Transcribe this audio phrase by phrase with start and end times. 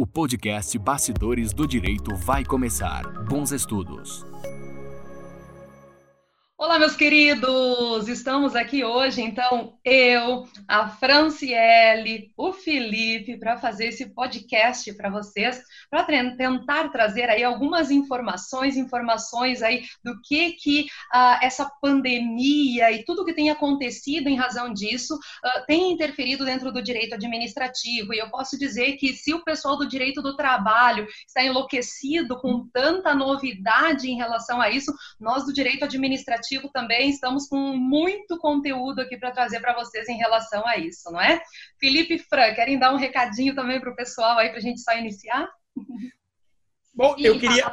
[0.00, 3.02] O podcast Bastidores do Direito vai começar.
[3.24, 4.24] Bons estudos.
[6.62, 8.06] Olá, meus queridos!
[8.06, 15.58] Estamos aqui hoje, então, eu, a Franciele, o Felipe, para fazer esse podcast para vocês,
[15.88, 20.82] para tentar trazer aí algumas informações, informações aí do que que
[21.14, 26.70] uh, essa pandemia e tudo que tem acontecido em razão disso uh, tem interferido dentro
[26.70, 28.12] do direito administrativo.
[28.12, 32.68] E eu posso dizer que se o pessoal do direito do trabalho está enlouquecido com
[32.70, 39.00] tanta novidade em relação a isso, nós do direito administrativo também estamos com muito conteúdo
[39.00, 41.40] aqui para trazer para vocês em relação a isso, não é?
[41.78, 44.80] Felipe e Fran, querem dar um recadinho também para o pessoal aí para a gente
[44.80, 45.48] só iniciar?
[46.94, 47.64] Bom, eu queria,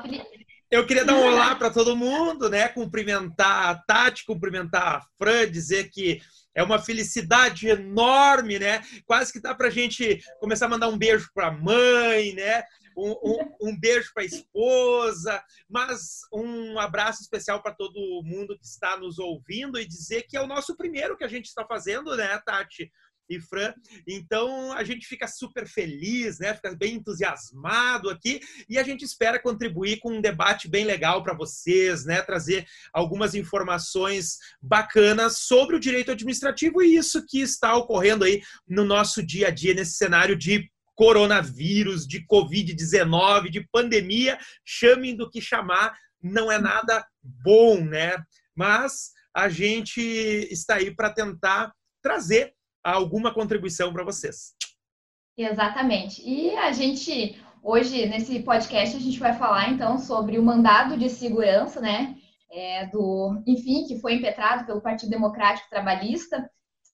[0.70, 2.67] eu queria dar um olá para todo mundo, né?
[2.67, 6.22] Cumprimentar a Tati, cumprimentar a Fran, dizer que
[6.53, 8.81] é uma felicidade enorme, né?
[9.05, 12.64] Quase que dá para a gente começar a mandar um beijo para a mãe, né?
[12.97, 18.97] Um, um, beijo para a esposa, mas um abraço especial para todo mundo que está
[18.97, 22.41] nos ouvindo e dizer que é o nosso primeiro que a gente está fazendo, né,
[22.45, 22.91] Tati?
[23.30, 23.73] e Fran.
[24.07, 26.53] Então a gente fica super feliz, né?
[26.53, 31.35] Fica bem entusiasmado aqui e a gente espera contribuir com um debate bem legal para
[31.35, 32.22] vocês, né?
[32.22, 38.85] Trazer algumas informações bacanas sobre o direito administrativo e isso que está ocorrendo aí no
[38.85, 45.40] nosso dia a dia nesse cenário de coronavírus, de Covid-19, de pandemia, chamem do que
[45.40, 48.17] chamar, não é nada bom, né?
[48.56, 54.56] Mas a gente está aí para tentar trazer alguma contribuição para vocês.
[55.38, 56.28] Exatamente.
[56.28, 61.09] E a gente, hoje, nesse podcast, a gente vai falar então sobre o mandado de
[61.12, 62.16] segurança, né?
[62.52, 66.50] É, do, enfim, que foi impetrado pelo Partido Democrático Trabalhista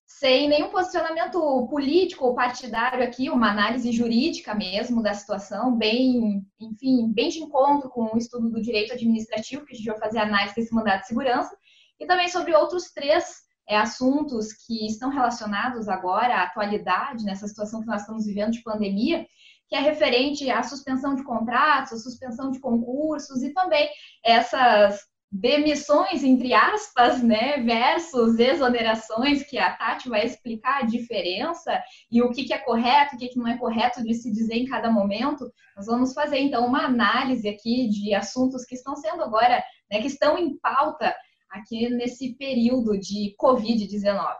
[0.05, 7.11] sem nenhum posicionamento político ou partidário aqui, uma análise jurídica mesmo da situação, bem, enfim,
[7.11, 10.55] bem de encontro com o estudo do direito administrativo, que a gente vai fazer análise
[10.55, 11.55] desse mandato de segurança,
[11.99, 17.81] e também sobre outros três é, assuntos que estão relacionados agora à atualidade, nessa situação
[17.81, 19.25] que nós estamos vivendo de pandemia,
[19.69, 23.89] que é referente à suspensão de contratos, suspensão de concursos e também
[24.23, 25.01] essas
[25.35, 32.29] demissões, entre aspas, né, versus exonerações, que a Tati vai explicar a diferença e o
[32.29, 34.91] que, que é correto, o que, que não é correto de se dizer em cada
[34.91, 35.51] momento.
[35.75, 40.07] Nós vamos fazer, então, uma análise aqui de assuntos que estão sendo agora, né, que
[40.07, 41.15] estão em pauta
[41.49, 44.35] aqui nesse período de Covid-19.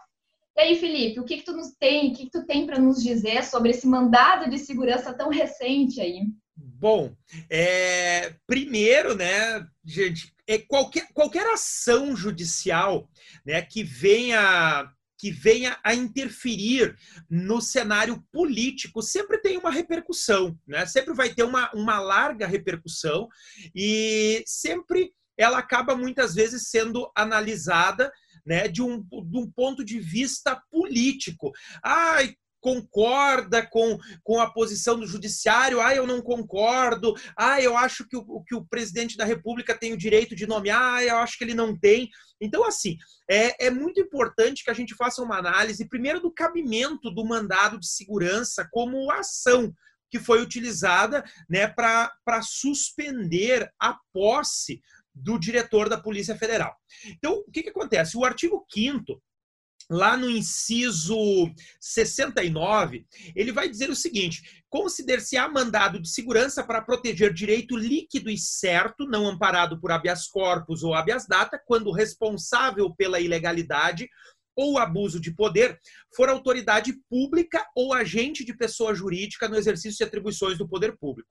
[0.56, 2.78] E aí, Felipe, o que, que tu nos tem, o que, que tu tem para
[2.78, 6.22] nos dizer sobre esse mandado de segurança tão recente aí?
[6.56, 7.12] Bom,
[7.50, 13.10] é, primeiro, né, gente, é qualquer, qualquer ação judicial
[13.46, 16.98] né, que venha que venha a interferir
[17.30, 20.86] no cenário político sempre tem uma repercussão, né?
[20.86, 23.30] Sempre vai ter uma, uma larga repercussão
[23.74, 28.12] e sempre ela acaba muitas vezes sendo analisada
[28.46, 31.54] né, de, um, de um ponto de vista político.
[31.82, 38.08] Ai, concorda com, com a posição do judiciário, ah, eu não concordo, ah, eu acho
[38.08, 41.38] que o, que o presidente da República tem o direito de nomear, ah, eu acho
[41.38, 42.10] que ele não tem.
[42.40, 42.98] Então, assim,
[43.30, 47.78] é, é muito importante que a gente faça uma análise, primeiro, do cabimento do mandado
[47.78, 49.74] de segurança como ação
[50.10, 54.82] que foi utilizada né, para suspender a posse
[55.14, 56.74] do diretor da Polícia Federal.
[57.08, 58.16] Então, o que, que acontece?
[58.16, 59.22] O artigo 5
[59.90, 61.18] lá no inciso
[61.80, 63.06] 69,
[63.36, 69.06] ele vai dizer o seguinte: consider-se-á mandado de segurança para proteger direito líquido e certo,
[69.06, 74.10] não amparado por habeas corpus ou habeas data, quando responsável pela ilegalidade
[74.56, 75.80] ou abuso de poder
[76.16, 81.30] for autoridade pública ou agente de pessoa jurídica no exercício de atribuições do poder público.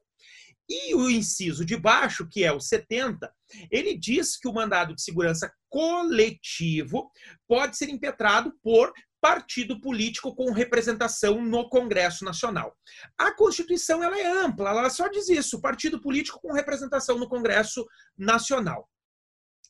[0.69, 3.33] E o inciso de baixo, que é o 70,
[3.71, 7.11] ele diz que o mandado de segurança coletivo
[7.47, 12.77] pode ser impetrado por partido político com representação no Congresso Nacional.
[13.17, 17.87] A Constituição ela é ampla, ela só diz isso, partido político com representação no Congresso
[18.19, 18.89] Nacional.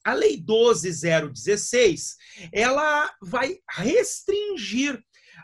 [0.05, 2.17] A Lei 12016,
[2.53, 4.99] ela vai restringir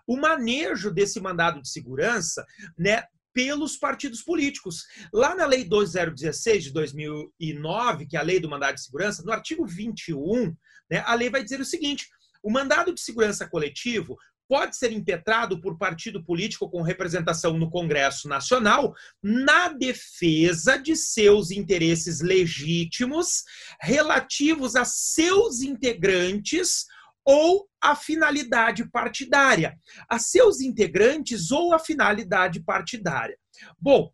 [0.06, 2.44] o manejo desse mandado de segurança,
[2.78, 3.04] né,
[3.38, 4.84] pelos partidos políticos.
[5.14, 9.30] Lá na Lei 2016 de 2009, que é a Lei do Mandado de Segurança, no
[9.30, 10.56] artigo 21,
[10.90, 12.08] né, a lei vai dizer o seguinte:
[12.42, 14.18] o mandado de segurança coletivo
[14.48, 18.92] pode ser impetrado por partido político com representação no Congresso Nacional
[19.22, 23.44] na defesa de seus interesses legítimos
[23.80, 26.86] relativos a seus integrantes
[27.24, 29.76] ou a finalidade partidária,
[30.08, 33.36] a seus integrantes ou a finalidade partidária.
[33.78, 34.10] Bom,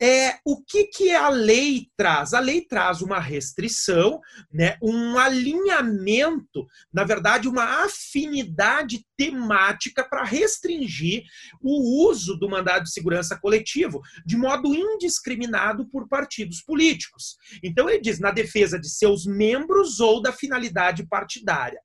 [0.00, 2.34] é, o que, que a lei traz?
[2.34, 4.20] A lei traz uma restrição,
[4.52, 11.24] né, um alinhamento, na verdade, uma afinidade temática para restringir
[11.62, 17.36] o uso do mandado de segurança coletivo de modo indiscriminado por partidos políticos.
[17.62, 21.80] Então, ele diz na defesa de seus membros ou da finalidade partidária.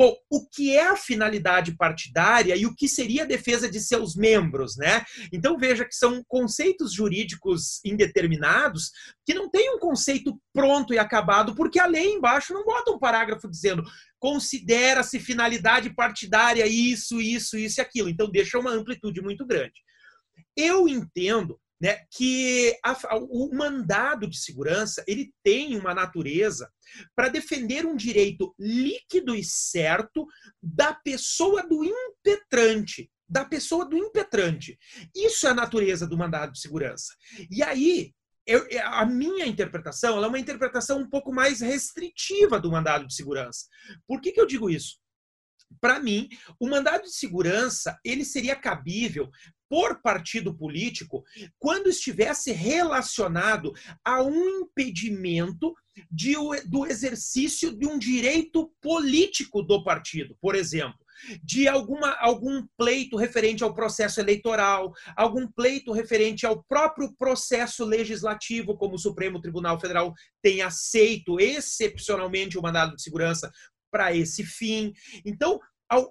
[0.00, 4.16] Bom, o que é a finalidade partidária e o que seria a defesa de seus
[4.16, 5.04] membros, né?
[5.30, 8.92] Então veja que são conceitos jurídicos indeterminados
[9.26, 12.98] que não têm um conceito pronto e acabado, porque a lei embaixo não bota um
[12.98, 13.82] parágrafo dizendo
[14.18, 18.08] considera-se finalidade partidária isso, isso, isso e aquilo.
[18.08, 19.82] Então deixa uma amplitude muito grande.
[20.56, 26.70] Eu entendo né, que a, o mandado de segurança ele tem uma natureza
[27.16, 30.26] para defender um direito líquido e certo
[30.62, 34.78] da pessoa do impetrante, da pessoa do impetrante.
[35.14, 37.14] Isso é a natureza do mandado de segurança.
[37.50, 38.12] E aí
[38.46, 43.66] eu, a minha interpretação é uma interpretação um pouco mais restritiva do mandado de segurança.
[44.06, 44.98] Por que, que eu digo isso?
[45.80, 46.28] Para mim,
[46.58, 49.30] o mandado de segurança ele seria cabível
[49.70, 51.24] por partido político
[51.58, 53.72] quando estivesse relacionado
[54.04, 55.72] a um impedimento
[56.10, 56.34] de,
[56.66, 60.98] do exercício de um direito político do partido, por exemplo
[61.42, 68.76] de alguma, algum pleito referente ao processo eleitoral, algum pleito referente ao próprio processo legislativo,
[68.76, 73.50] como o Supremo Tribunal Federal tem aceito excepcionalmente o mandado de segurança
[73.90, 74.92] para esse fim.
[75.24, 75.60] Então,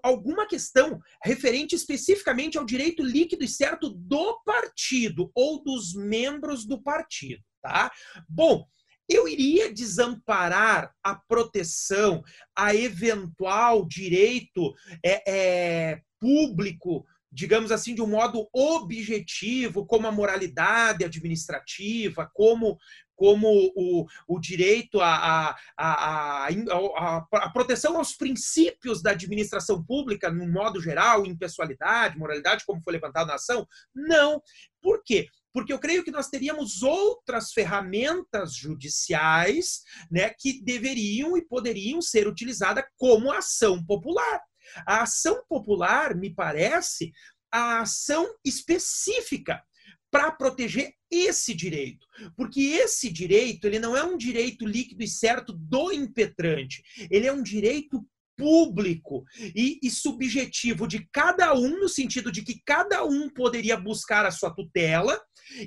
[0.04, 6.82] alguma questão referente especificamente ao direito líquido e certo do partido ou dos membros do
[6.82, 7.92] partido, tá?
[8.28, 8.66] Bom,
[9.08, 12.22] eu iria desamparar a proteção
[12.56, 14.74] a eventual direito
[15.04, 22.78] é, é, público digamos assim, de um modo objetivo, como a moralidade administrativa, como,
[23.20, 30.48] como o, o direito à, à, à, à, proteção aos princípios da administração pública, no
[30.48, 33.68] modo geral, impessoalidade, moralidade, como foi levantado na ação?
[33.94, 34.42] Não.
[34.82, 35.28] Por quê?
[35.52, 42.26] Porque eu creio que nós teríamos outras ferramentas judiciais né, que deveriam e poderiam ser
[42.26, 44.42] utilizadas como ação popular.
[44.88, 47.12] A ação popular, me parece,
[47.52, 49.62] a ação específica
[50.12, 55.54] para proteger esse direito, porque esse direito ele não é um direito líquido e certo
[55.54, 58.06] do impetrante, ele é um direito
[58.38, 64.26] público e, e, subjetivo de cada um, no sentido de que cada um poderia buscar
[64.26, 65.22] a sua tutela,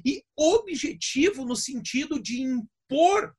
[0.04, 3.34] e objetivo no sentido de impor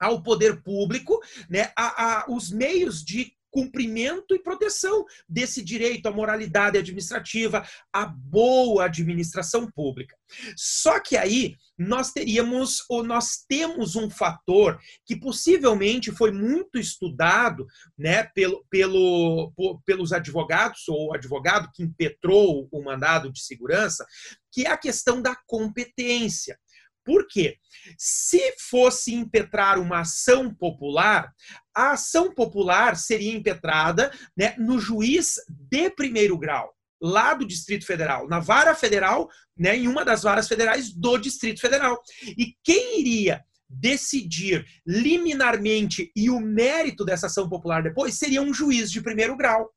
[0.00, 6.10] ao poder público né, a, a, os meios de cumprimento e proteção desse direito à
[6.10, 10.14] moralidade administrativa, à boa administração pública.
[10.54, 17.66] Só que aí nós teríamos ou nós temos um fator que possivelmente foi muito estudado,
[17.96, 19.54] né, pelo, pelo,
[19.86, 24.04] pelos advogados ou advogado que impetrou o mandado de segurança,
[24.52, 26.58] que é a questão da competência.
[27.06, 27.56] Por quê?
[27.96, 31.32] Se fosse impetrar uma ação popular,
[31.76, 38.26] a ação popular seria impetrada né, no juiz de primeiro grau, lá do Distrito Federal,
[38.26, 42.00] na vara federal, né, em uma das varas federais do Distrito Federal.
[42.38, 48.90] E quem iria decidir liminarmente e o mérito dessa ação popular depois seria um juiz
[48.90, 49.70] de primeiro grau.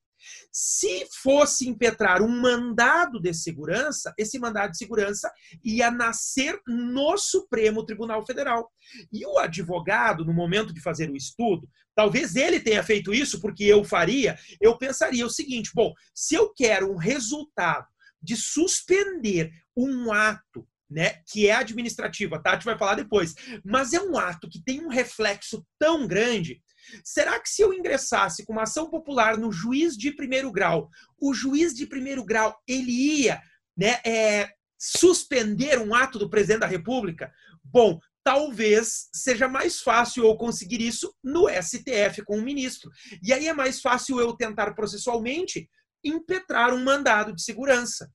[0.51, 5.31] Se fosse impetrar um mandado de segurança, esse mandado de segurança
[5.63, 8.71] ia nascer no Supremo Tribunal Federal.
[9.11, 13.63] E o advogado, no momento de fazer o estudo, talvez ele tenha feito isso porque
[13.63, 17.87] eu faria, eu pensaria o seguinte: bom, se eu quero um resultado
[18.21, 24.01] de suspender um ato né, que é administrativo, a Tati vai falar depois, mas é
[24.01, 26.61] um ato que tem um reflexo tão grande
[27.03, 31.33] Será que se eu ingressasse com uma ação popular no juiz de primeiro grau, o
[31.33, 33.41] juiz de primeiro grau ele ia
[33.77, 37.31] né, é, suspender um ato do presidente da República?
[37.63, 42.91] Bom, talvez seja mais fácil eu conseguir isso no STF com o ministro.
[43.23, 45.69] E aí é mais fácil eu tentar processualmente
[46.03, 48.09] impetrar um mandado de segurança.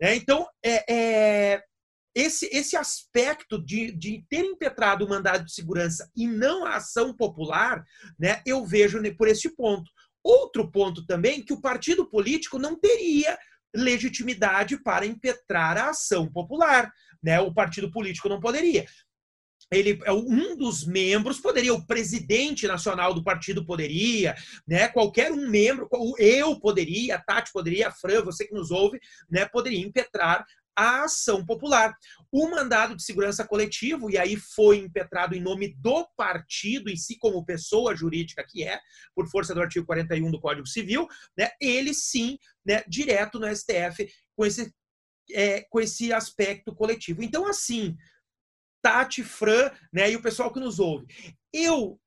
[0.00, 1.62] É, então, é, é,
[2.18, 7.14] esse, esse aspecto de, de ter impetrado o mandado de segurança e não a ação
[7.14, 7.84] popular,
[8.18, 9.88] né, eu vejo por esse ponto.
[10.22, 13.38] Outro ponto também, que o partido político não teria
[13.74, 16.92] legitimidade para impetrar a ação popular.
[17.22, 17.38] Né?
[17.40, 18.84] O partido político não poderia.
[19.70, 24.34] Ele, é um dos membros poderia, o presidente nacional do partido poderia,
[24.66, 24.88] né?
[24.88, 25.86] Qualquer um membro,
[26.18, 28.98] eu poderia, a Tati poderia, a Fran, você que nos ouve,
[29.30, 29.44] né?
[29.44, 30.46] Poderia impetrar
[30.78, 31.92] a ação popular.
[32.30, 37.18] O mandado de segurança coletivo, e aí foi impetrado em nome do partido em si,
[37.18, 38.80] como pessoa jurídica que é,
[39.12, 44.08] por força do artigo 41 do Código Civil, né, ele sim, né, direto no STF,
[44.36, 44.72] com esse,
[45.32, 47.24] é, com esse aspecto coletivo.
[47.24, 47.96] Então, assim,
[48.80, 51.06] Tati, Fran, né, e o pessoal que nos ouve,
[51.52, 52.00] eu,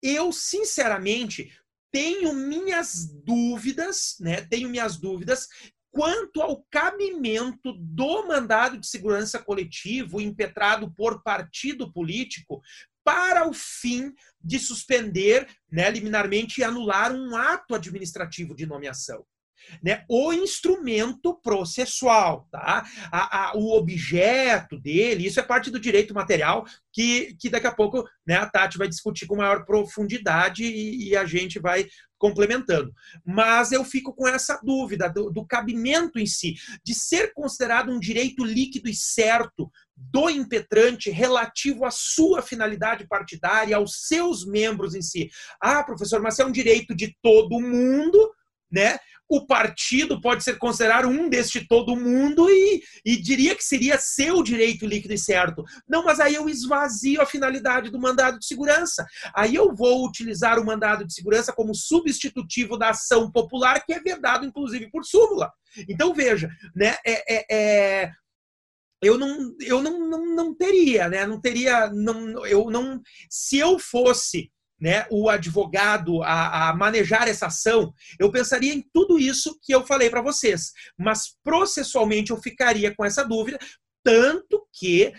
[0.00, 1.50] eu sinceramente
[1.94, 4.40] tenho minhas dúvidas, né?
[4.40, 5.46] Tenho minhas dúvidas
[5.94, 12.60] quanto ao cabimento do mandado de segurança coletivo impetrado por partido político
[13.04, 19.24] para o fim de suspender né, liminarmente e anular um ato administrativo de nomeação
[19.82, 22.84] né, o instrumento processual, tá?
[23.10, 27.74] A, a, o objeto dele, isso é parte do direito material que, que daqui a
[27.74, 31.86] pouco né, a Tati vai discutir com maior profundidade e, e a gente vai
[32.18, 32.90] complementando.
[33.24, 38.00] Mas eu fico com essa dúvida do, do cabimento em si, de ser considerado um
[38.00, 45.02] direito líquido e certo do impetrante relativo à sua finalidade partidária, aos seus membros em
[45.02, 45.30] si.
[45.60, 48.32] Ah, professor, mas é um direito de todo mundo,
[48.70, 48.98] né?
[49.28, 54.42] O partido pode ser considerado um deste todo mundo e, e diria que seria seu
[54.42, 55.64] direito líquido e certo.
[55.88, 59.06] Não, mas aí eu esvazio a finalidade do mandado de segurança.
[59.34, 64.00] Aí eu vou utilizar o mandado de segurança como substitutivo da ação popular, que é
[64.00, 65.50] vedado, inclusive, por súmula.
[65.88, 68.10] Então, veja, né, é, é, é
[69.02, 71.26] eu não, eu não, não, não teria, né?
[71.26, 74.50] Não teria, não, eu não, se eu fosse
[74.80, 79.86] né, o advogado a, a, manejar essa ação, eu pensaria em tudo isso que eu
[79.86, 80.72] falei para vocês.
[80.98, 83.58] Mas processualmente eu ficaria com essa dúvida,
[84.02, 85.12] tanto que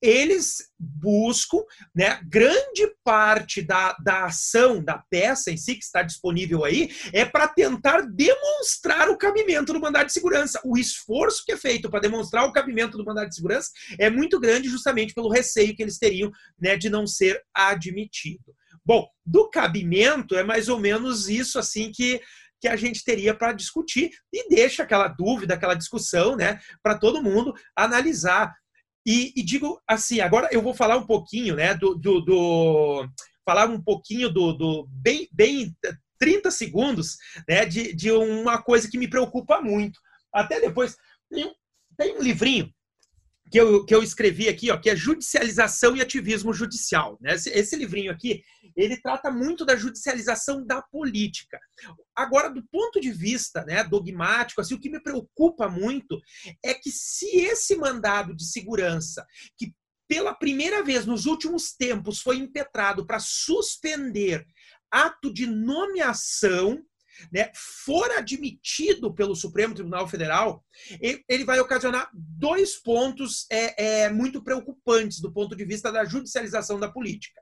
[0.00, 1.58] eles buscam,
[1.94, 7.24] né, grande parte da, da ação, da peça em si, que está disponível aí, é
[7.24, 10.60] para tentar demonstrar o cabimento do mandado de segurança.
[10.64, 14.38] O esforço que é feito para demonstrar o cabimento do mandado de segurança é muito
[14.38, 18.54] grande, justamente pelo receio que eles teriam né, de não ser admitido.
[18.88, 22.22] Bom, do cabimento é mais ou menos isso assim que
[22.60, 27.22] que a gente teria para discutir e deixa aquela dúvida, aquela discussão, né, para todo
[27.22, 28.52] mundo analisar.
[29.06, 33.08] E, e, digo assim, agora eu vou falar um pouquinho, né, do, do, do
[33.44, 35.72] falar um pouquinho do, do, bem, bem
[36.18, 37.16] 30 segundos,
[37.48, 40.00] né, de, de uma coisa que me preocupa muito.
[40.34, 40.96] Até depois
[41.30, 41.54] tem,
[41.96, 42.74] tem um livrinho
[43.50, 47.18] que eu, que eu escrevi aqui, ó, que é Judicialização e Ativismo Judicial.
[47.20, 47.34] Né?
[47.34, 48.42] Esse, esse, livrinho aqui,
[48.76, 51.58] ele trata muito da judicialização da política.
[52.14, 56.20] Agora, do ponto de vista né, dogmático, assim, o que me preocupa muito
[56.64, 59.26] é que se esse mandado de segurança,
[59.56, 59.72] que
[60.08, 64.46] pela primeira vez nos últimos tempos foi impetrado para suspender
[64.90, 66.82] ato de nomeação
[67.32, 70.64] né, for admitido pelo Supremo Tribunal Federal,
[71.28, 76.78] ele vai ocasionar dois pontos é, é, muito preocupantes do ponto de vista da judicialização
[76.78, 77.40] da política.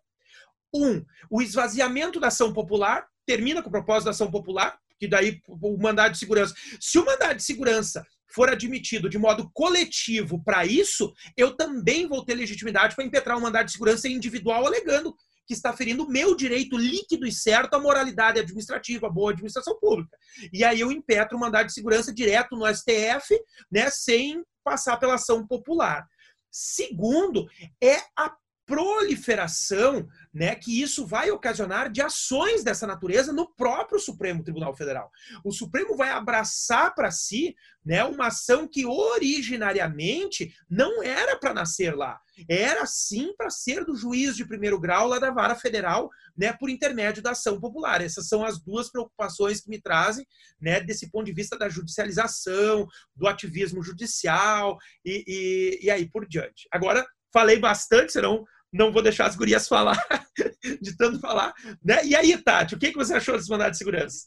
[0.75, 5.41] Um, o esvaziamento da ação popular, termina com o propósito da ação popular, que daí
[5.47, 6.55] o mandado de segurança.
[6.81, 12.25] Se o mandado de segurança for admitido de modo coletivo para isso, eu também vou
[12.25, 15.15] ter legitimidade para impetrar um mandado de segurança individual alegando
[15.47, 19.79] que está ferindo o meu direito líquido e certo à moralidade administrativa, à boa administração
[19.79, 20.17] pública.
[20.53, 23.39] E aí eu impetro o mandado de segurança direto no STF,
[23.71, 26.07] né, sem passar pela ação popular.
[26.51, 27.47] Segundo,
[27.83, 28.35] é a
[28.67, 35.11] proliferação né, que isso vai ocasionar de ações dessa natureza no próprio Supremo Tribunal Federal.
[35.43, 41.97] O Supremo vai abraçar para si né, uma ação que originariamente não era para nascer
[41.97, 42.21] lá.
[42.49, 46.69] Era sim para ser do juiz de primeiro grau lá da vara federal, né, por
[46.69, 48.03] intermédio da ação popular.
[48.03, 50.27] Essas são as duas preocupações que me trazem,
[50.61, 56.27] né, desse ponto de vista da judicialização, do ativismo judicial e, e, e aí por
[56.27, 56.69] diante.
[56.71, 59.97] Agora, falei bastante, serão não vou deixar as gurias falar,
[60.81, 61.55] de tanto falar.
[61.85, 62.05] Né?
[62.05, 64.27] E aí, Tati, o que você achou desse mandado de segurança?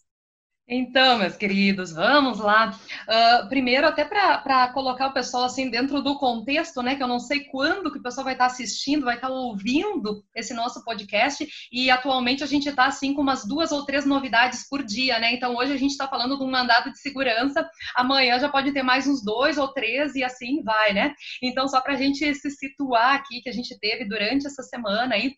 [0.72, 2.78] Então, meus queridos, vamos lá.
[3.08, 6.96] Uh, primeiro, até para colocar o pessoal assim dentro do contexto, né?
[6.96, 10.54] Que eu não sei quando que o pessoal vai estar assistindo, vai estar ouvindo esse
[10.54, 11.48] nosso podcast.
[11.72, 15.34] E atualmente a gente está assim com umas duas ou três novidades por dia, né?
[15.34, 18.84] Então hoje a gente está falando de um mandado de segurança, amanhã já pode ter
[18.84, 21.16] mais uns dois ou três e assim vai, né?
[21.42, 25.16] Então, só para a gente se situar aqui que a gente teve durante essa semana
[25.16, 25.34] aí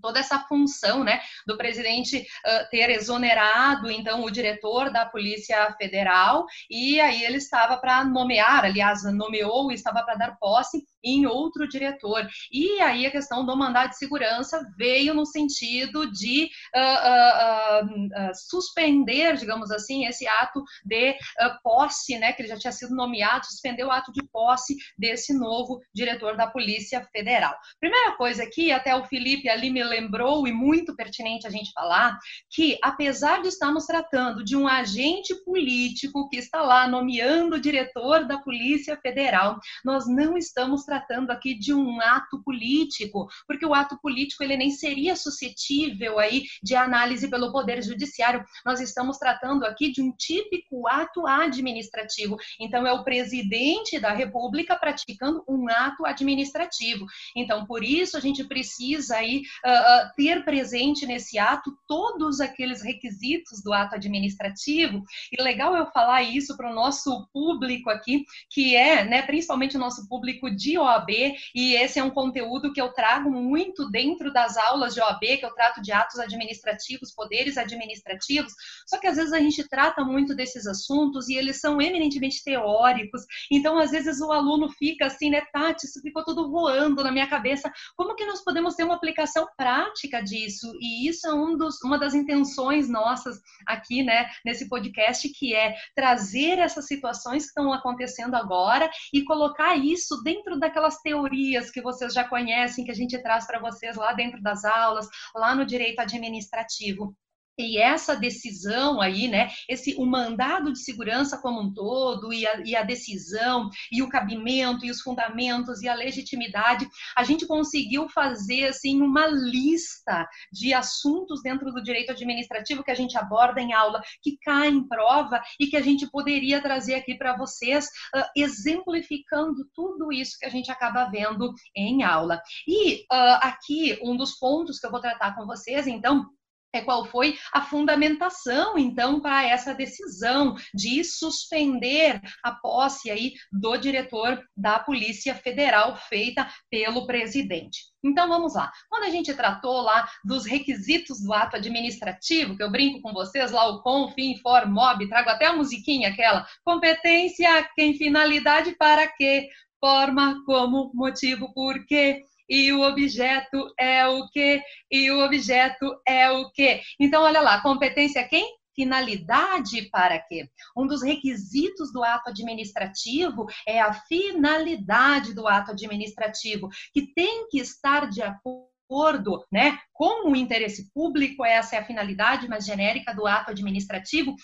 [0.00, 6.46] toda essa função né, do presidente uh, ter exonerado então o diretor da Polícia Federal
[6.70, 11.68] e aí ele estava para nomear, aliás, nomeou e estava para dar posse em outro
[11.68, 12.26] diretor.
[12.50, 18.34] E aí a questão do mandado de segurança veio no sentido de uh, uh, uh,
[18.34, 21.14] suspender, digamos assim, esse ato de
[21.62, 25.80] posse, né, que ele já tinha sido nomeado, suspender o ato de posse desse novo
[25.94, 27.54] diretor da Polícia Federal.
[27.78, 32.18] Primeira coisa aqui, até o Felipe ali me lembrou, e muito pertinente a gente falar,
[32.50, 38.26] que apesar de estarmos tratando de um agente político que está lá nomeando o diretor
[38.26, 40.93] da Polícia Federal, nós não estamos tratando
[41.30, 46.74] aqui de um ato político, porque o ato político ele nem seria suscetível aí de
[46.74, 48.44] análise pelo Poder Judiciário.
[48.64, 52.36] Nós estamos tratando aqui de um típico ato administrativo.
[52.60, 57.06] Então, é o presidente da República praticando um ato administrativo.
[57.36, 63.62] Então, por isso, a gente precisa aí uh, ter presente nesse ato todos aqueles requisitos
[63.62, 65.02] do ato administrativo.
[65.32, 69.80] E legal eu falar isso para o nosso público aqui, que é, né, principalmente o
[69.80, 71.10] nosso público de OAB,
[71.54, 75.44] e esse é um conteúdo que eu trago muito dentro das aulas de OAB, que
[75.44, 78.52] eu trato de atos administrativos, poderes administrativos,
[78.86, 83.22] só que às vezes a gente trata muito desses assuntos e eles são eminentemente teóricos,
[83.50, 87.26] então às vezes o aluno fica assim, né, Tati, isso ficou tudo voando na minha
[87.26, 90.72] cabeça, como que nós podemos ter uma aplicação prática disso?
[90.80, 95.74] E isso é um dos, uma das intenções nossas aqui, né, nesse podcast, que é
[95.94, 102.12] trazer essas situações que estão acontecendo agora e colocar isso dentro daquelas teorias que vocês
[102.12, 106.00] já conhecem, que a gente traz para vocês lá dentro das aulas, lá no direito
[106.00, 107.14] administrativo.
[107.56, 112.60] E essa decisão aí, né, esse o mandado de segurança como um todo e a,
[112.64, 118.08] e a, decisão e o cabimento e os fundamentos e a legitimidade, a gente conseguiu
[118.08, 123.72] fazer assim uma lista de assuntos dentro do direito administrativo que a gente aborda em
[123.72, 128.24] aula, que cai em prova e que a gente poderia trazer aqui para vocês, uh,
[128.36, 132.40] exemplificando tudo isso que a gente acaba vendo em aula.
[132.66, 136.28] E uh, aqui um dos pontos que eu vou tratar com vocês, então
[136.74, 143.76] é qual foi a fundamentação, então, para essa decisão de suspender a posse aí do
[143.76, 147.94] diretor da Polícia Federal feita pelo presidente.
[148.04, 148.70] Então vamos lá.
[148.90, 153.50] Quando a gente tratou lá dos requisitos do ato administrativo, que eu brinco com vocês
[153.50, 159.06] lá o com, fim, for, mob, trago até a musiquinha aquela, competência, quem, finalidade, para
[159.06, 159.48] quê,
[159.80, 166.30] forma, como, motivo, por quê e o objeto é o que, e o objeto é
[166.30, 166.80] o que.
[167.00, 168.56] Então, olha lá, competência quem?
[168.74, 170.48] Finalidade para quê?
[170.76, 177.60] Um dos requisitos do ato administrativo é a finalidade do ato administrativo, que tem que
[177.60, 183.26] estar de acordo né, com o interesse público, essa é a finalidade mais genérica do
[183.26, 184.34] ato administrativo,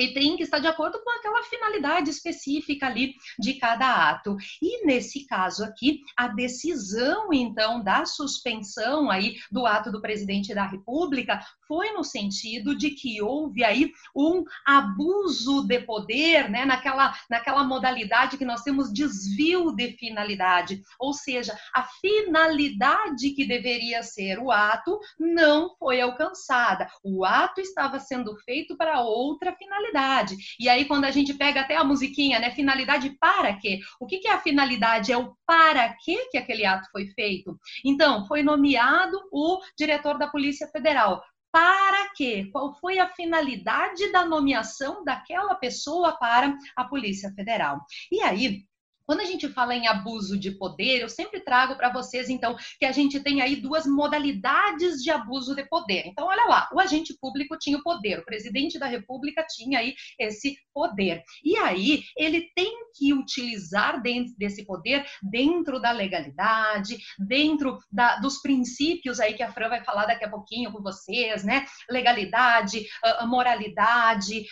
[0.00, 4.36] e tem que estar de acordo com aquela finalidade específica ali de cada ato.
[4.62, 10.64] E nesse caso aqui, a decisão então da suspensão aí do ato do presidente da
[10.64, 17.62] República foi no sentido de que houve aí um abuso de poder, né, naquela naquela
[17.62, 24.50] modalidade que nós temos desvio de finalidade, ou seja, a finalidade que deveria ser o
[24.50, 26.88] ato não foi alcançada.
[27.04, 30.36] O ato estava sendo feito para outra finalidade finalidade.
[30.58, 32.50] E aí, quando a gente pega até a musiquinha, né?
[32.50, 33.80] Finalidade para quê?
[34.00, 35.12] O que, que é a finalidade?
[35.12, 37.58] É o para quê que aquele ato foi feito.
[37.84, 41.22] Então, foi nomeado o diretor da Polícia Federal.
[41.52, 42.48] Para quê?
[42.52, 47.80] Qual foi a finalidade da nomeação daquela pessoa para a Polícia Federal?
[48.10, 48.64] E aí,
[49.10, 52.84] quando a gente fala em abuso de poder, eu sempre trago para vocês, então, que
[52.84, 56.04] a gente tem aí duas modalidades de abuso de poder.
[56.06, 59.96] Então, olha lá, o agente público tinha o poder, o presidente da República tinha aí
[60.16, 61.24] esse poder.
[61.44, 64.00] E aí, ele tem que utilizar
[64.38, 70.06] desse poder, dentro da legalidade, dentro da, dos princípios aí que a Fran vai falar
[70.06, 71.66] daqui a pouquinho com vocês, né?
[71.90, 72.86] Legalidade,
[73.26, 74.46] moralidade,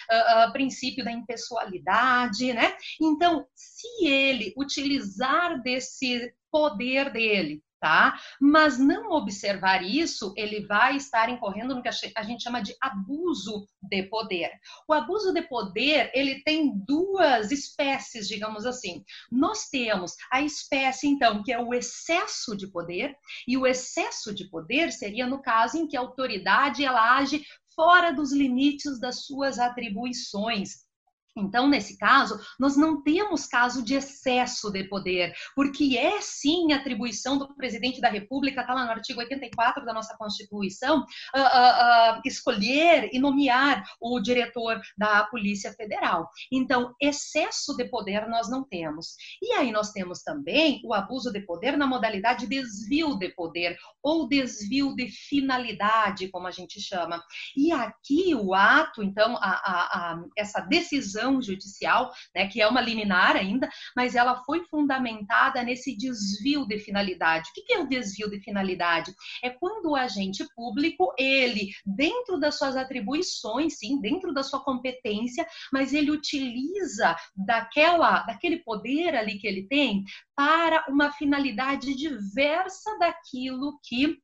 [0.52, 2.76] princípio da impessoalidade, né?
[3.00, 8.18] Então, se ele utilizar desse poder dele, tá?
[8.40, 13.66] Mas não observar isso, ele vai estar incorrendo no que a gente chama de abuso
[13.82, 14.50] de poder.
[14.88, 19.04] O abuso de poder, ele tem duas espécies, digamos assim.
[19.30, 24.48] Nós temos a espécie, então, que é o excesso de poder, e o excesso de
[24.48, 29.58] poder seria no caso em que a autoridade ela age fora dos limites das suas
[29.58, 30.87] atribuições
[31.36, 37.38] Então, nesse caso, nós não temos caso de excesso de poder, porque é sim atribuição
[37.38, 42.20] do presidente da República, está lá no artigo 84 da nossa Constituição, uh, uh, uh,
[42.24, 46.28] escolher e nomear o diretor da Polícia Federal.
[46.52, 49.14] Então, excesso de poder nós não temos.
[49.40, 54.28] E aí nós temos também o abuso de poder na modalidade desvio de poder, ou
[54.28, 57.22] desvio de finalidade, como a gente chama.
[57.56, 62.68] E aqui o ato, então, a, a, a, essa decisão decisão judicial, né, que é
[62.68, 67.50] uma liminar ainda, mas ela foi fundamentada nesse desvio de finalidade.
[67.50, 69.12] O que é o desvio de finalidade?
[69.42, 75.46] É quando o agente público, ele, dentro das suas atribuições, sim, dentro da sua competência,
[75.72, 80.04] mas ele utiliza daquela, daquele poder ali que ele tem
[80.36, 84.18] para uma finalidade diversa daquilo que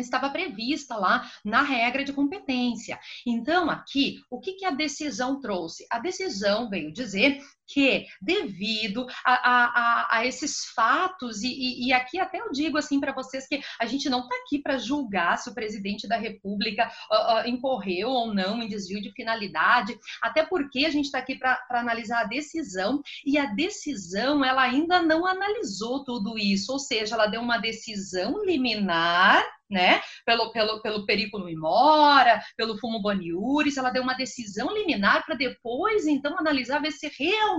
[0.00, 2.98] estava prevista lá na regra de competência.
[3.26, 5.86] Então, aqui, o que, que a decisão trouxe?
[5.90, 12.40] A decisão veio dizer que, devido a, a, a esses fatos, e, e, aqui até
[12.40, 15.54] eu digo assim para vocês que a gente não está aqui para julgar se o
[15.54, 20.90] presidente da República uh, uh, incorreu ou não em desvio de finalidade, até porque a
[20.90, 26.38] gente está aqui para analisar a decisão, e a decisão ela ainda não analisou tudo
[26.38, 30.00] isso, ou seja, ela deu uma decisão liminar né?
[30.24, 36.06] Pelo, pelo, pelo perigo imora, pelo fumo boniuris, ela deu uma decisão liminar para depois,
[36.06, 37.55] então, analisar, ver se realmente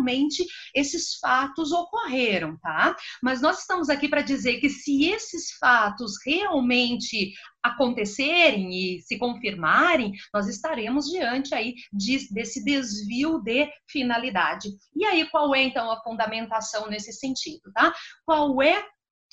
[0.74, 2.96] esses fatos ocorreram, tá?
[3.22, 7.34] Mas nós estamos aqui para dizer que se esses fatos realmente
[7.64, 14.70] acontecerem e se confirmarem, nós estaremos diante aí de, desse desvio de finalidade.
[14.96, 17.94] E aí, qual é então a fundamentação nesse sentido, tá?
[18.26, 18.84] Qual é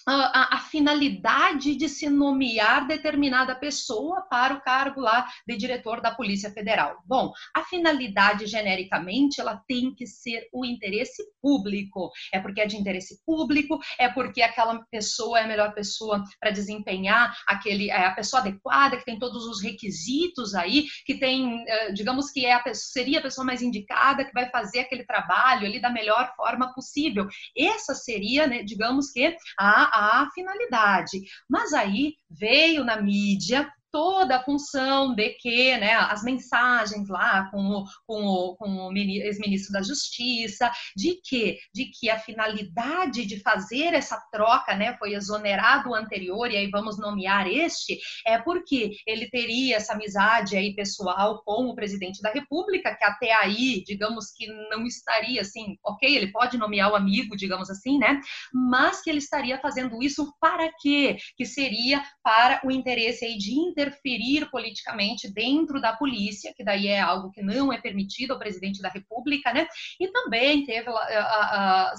[0.07, 6.15] a, a, finalidade de se nomear determinada pessoa para o cargo lá de diretor da
[6.15, 6.97] Polícia Federal.
[7.07, 12.11] Bom, a finalidade genericamente ela tem que ser o interesse público.
[12.33, 16.51] É porque é de interesse público, é porque aquela pessoa é a melhor pessoa para
[16.51, 21.93] desempenhar aquele é a pessoa adequada que tem todos os requisitos aí, que tem, eh,
[21.93, 25.81] digamos que é a, seria a pessoa mais indicada que vai fazer aquele trabalho ali
[25.81, 27.27] da melhor forma possível.
[27.57, 31.21] Essa seria, né, digamos que a a finalidade.
[31.49, 37.65] Mas aí veio na mídia toda a função de que né, as mensagens lá com
[37.65, 43.39] o, com o, com o ex-ministro da Justiça, de que, de que a finalidade de
[43.39, 48.97] fazer essa troca né, foi exonerado o anterior, e aí vamos nomear este, é porque
[49.07, 54.33] ele teria essa amizade aí pessoal com o presidente da República, que até aí, digamos
[54.37, 58.21] que não estaria assim, ok, ele pode nomear o amigo, digamos assim, né?
[58.53, 61.17] Mas que ele estaria fazendo isso para quê?
[61.37, 66.89] Que seria para o interesse aí de inter interferir politicamente dentro da polícia, que daí
[66.89, 69.67] é algo que não é permitido ao presidente da República, né?
[70.01, 70.91] E também teve,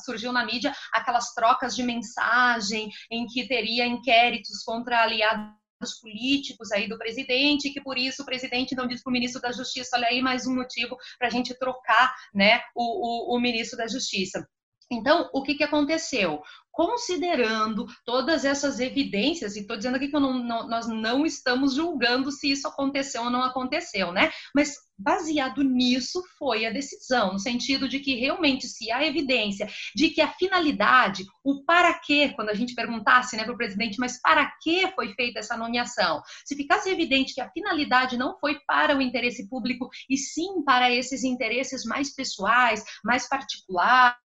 [0.04, 5.54] surgiu na mídia aquelas trocas de mensagem em que teria inquéritos contra aliados
[6.02, 9.52] políticos aí do presidente, que por isso o presidente não diz para o ministro da
[9.52, 13.78] Justiça, olha aí mais um motivo para a gente trocar né, o, o, o ministro
[13.78, 14.48] da Justiça.
[14.91, 16.41] Então, o que, que aconteceu?
[16.76, 22.30] considerando todas essas evidências, e estou dizendo aqui que não, não, nós não estamos julgando
[22.32, 24.30] se isso aconteceu ou não aconteceu, né?
[24.54, 30.10] Mas baseado nisso foi a decisão, no sentido de que realmente se há evidência de
[30.10, 34.19] que a finalidade, o para quê, quando a gente perguntasse né, para o presidente, mas
[34.21, 36.21] para que foi feita essa nomeação?
[36.45, 40.91] Se ficasse evidente que a finalidade não foi para o interesse público, e sim para
[40.91, 44.24] esses interesses mais pessoais, mais particulares,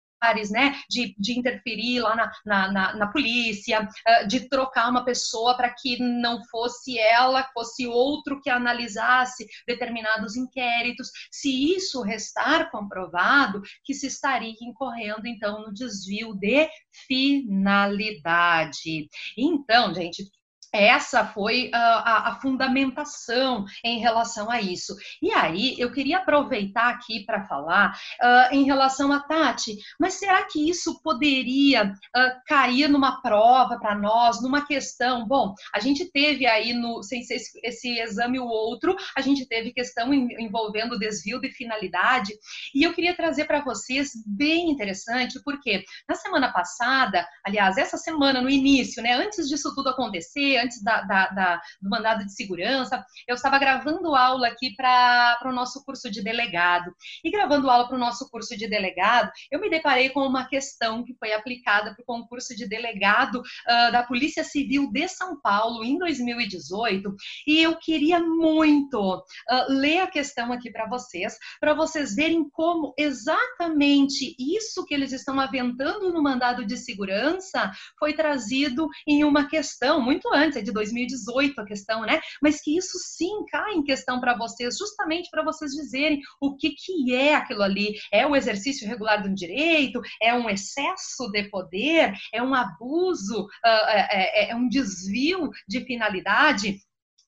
[0.50, 3.88] né, de, de interferir lá na, na, na, na polícia,
[4.26, 11.10] de trocar uma pessoa para que não fosse ela, fosse outro que analisasse determinados inquéritos.
[11.30, 16.68] Se isso restar comprovado, que se estaria incorrendo, então, no desvio de
[17.06, 19.08] finalidade.
[19.36, 20.24] Então, gente,
[20.72, 24.94] essa foi a, a, fundamentação em relação a isso.
[25.22, 30.44] E aí, eu queria aproveitar aqui para falar uh, em relação a Tati, mas será
[30.44, 35.26] que isso poderia uh, cair numa prova para nós, numa questão?
[35.26, 39.46] Bom, a gente teve aí, no, sem ser esse, esse exame ou outro, a gente
[39.46, 42.32] teve questão em, envolvendo desvio de finalidade,
[42.74, 48.40] e eu queria trazer para vocês bem interessante, porque na semana passada, aliás, essa semana,
[48.40, 53.04] no início, né, antes disso tudo acontecer, antes da, da, da, do mandado de segurança,
[53.26, 56.94] eu estava gravando aula aqui para o nosso curso de delegado.
[57.24, 61.04] E gravando aula para o nosso curso de delegado, eu me deparei com uma questão
[61.04, 65.84] que foi aplicada para o concurso de delegado uh, da Polícia Civil de São Paulo
[65.84, 67.14] em 2018.
[67.46, 69.24] E eu queria muito uh,
[69.68, 75.38] ler a questão aqui para vocês, para vocês verem como exatamente isso que eles estão
[75.40, 81.60] aventando no mandado de segurança foi trazido em uma questão, muito antes, é de 2018
[81.60, 82.20] a questão, né?
[82.40, 86.70] Mas que isso sim cai em questão para vocês, justamente para vocês dizerem o que,
[86.70, 87.94] que é aquilo ali.
[88.12, 90.00] É o exercício regular do direito?
[90.20, 92.12] É um excesso de poder?
[92.32, 93.44] É um abuso?
[93.44, 96.78] Uh, é, é, é um desvio de finalidade?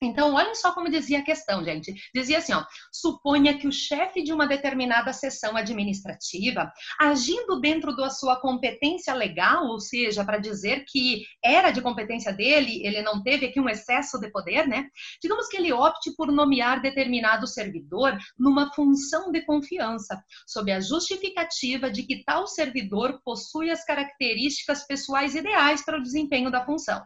[0.01, 1.93] Então, olhem só como dizia a questão, gente.
[2.15, 8.09] Dizia assim, ó, suponha que o chefe de uma determinada seção administrativa, agindo dentro da
[8.09, 13.47] sua competência legal, ou seja, para dizer que era de competência dele, ele não teve
[13.47, 14.87] aqui um excesso de poder, né?
[15.21, 21.91] Digamos que ele opte por nomear determinado servidor numa função de confiança, sob a justificativa
[21.91, 27.01] de que tal servidor possui as características pessoais ideais para o desempenho da função.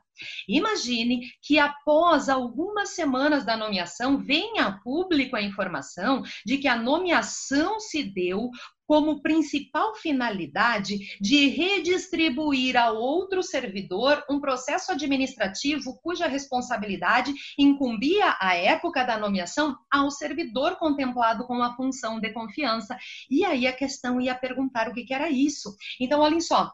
[0.47, 6.75] Imagine que após algumas semanas da nomeação venha a público a informação de que a
[6.75, 8.49] nomeação se deu
[8.85, 18.55] como principal finalidade de redistribuir a outro servidor um processo administrativo cuja responsabilidade incumbia à
[18.55, 22.97] época da nomeação ao servidor contemplado com a função de confiança.
[23.29, 25.75] E aí a questão ia perguntar o que, que era isso.
[25.99, 26.71] Então, olhem só,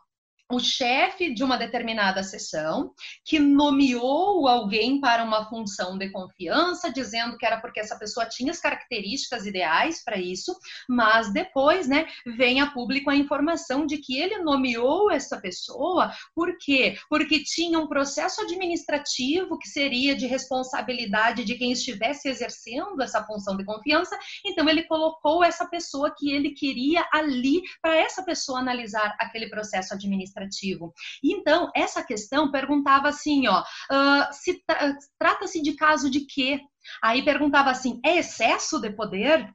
[0.52, 2.92] o chefe de uma determinada sessão
[3.24, 8.52] que nomeou alguém para uma função de confiança, dizendo que era porque essa pessoa tinha
[8.52, 10.58] as características ideais para isso,
[10.88, 16.58] mas depois, né, vem a público a informação de que ele nomeou essa pessoa por
[16.58, 16.98] quê?
[17.10, 23.56] Porque tinha um processo administrativo que seria de responsabilidade de quem estivesse exercendo essa função
[23.56, 29.16] de confiança, então ele colocou essa pessoa que ele queria ali para essa pessoa analisar
[29.20, 30.94] aquele processo administrativo administrativo.
[31.24, 36.60] Então, essa questão perguntava assim, ó, uh, se tra trata-se de caso de quê?
[37.04, 39.50] Aí perguntava assim, é excesso de poder?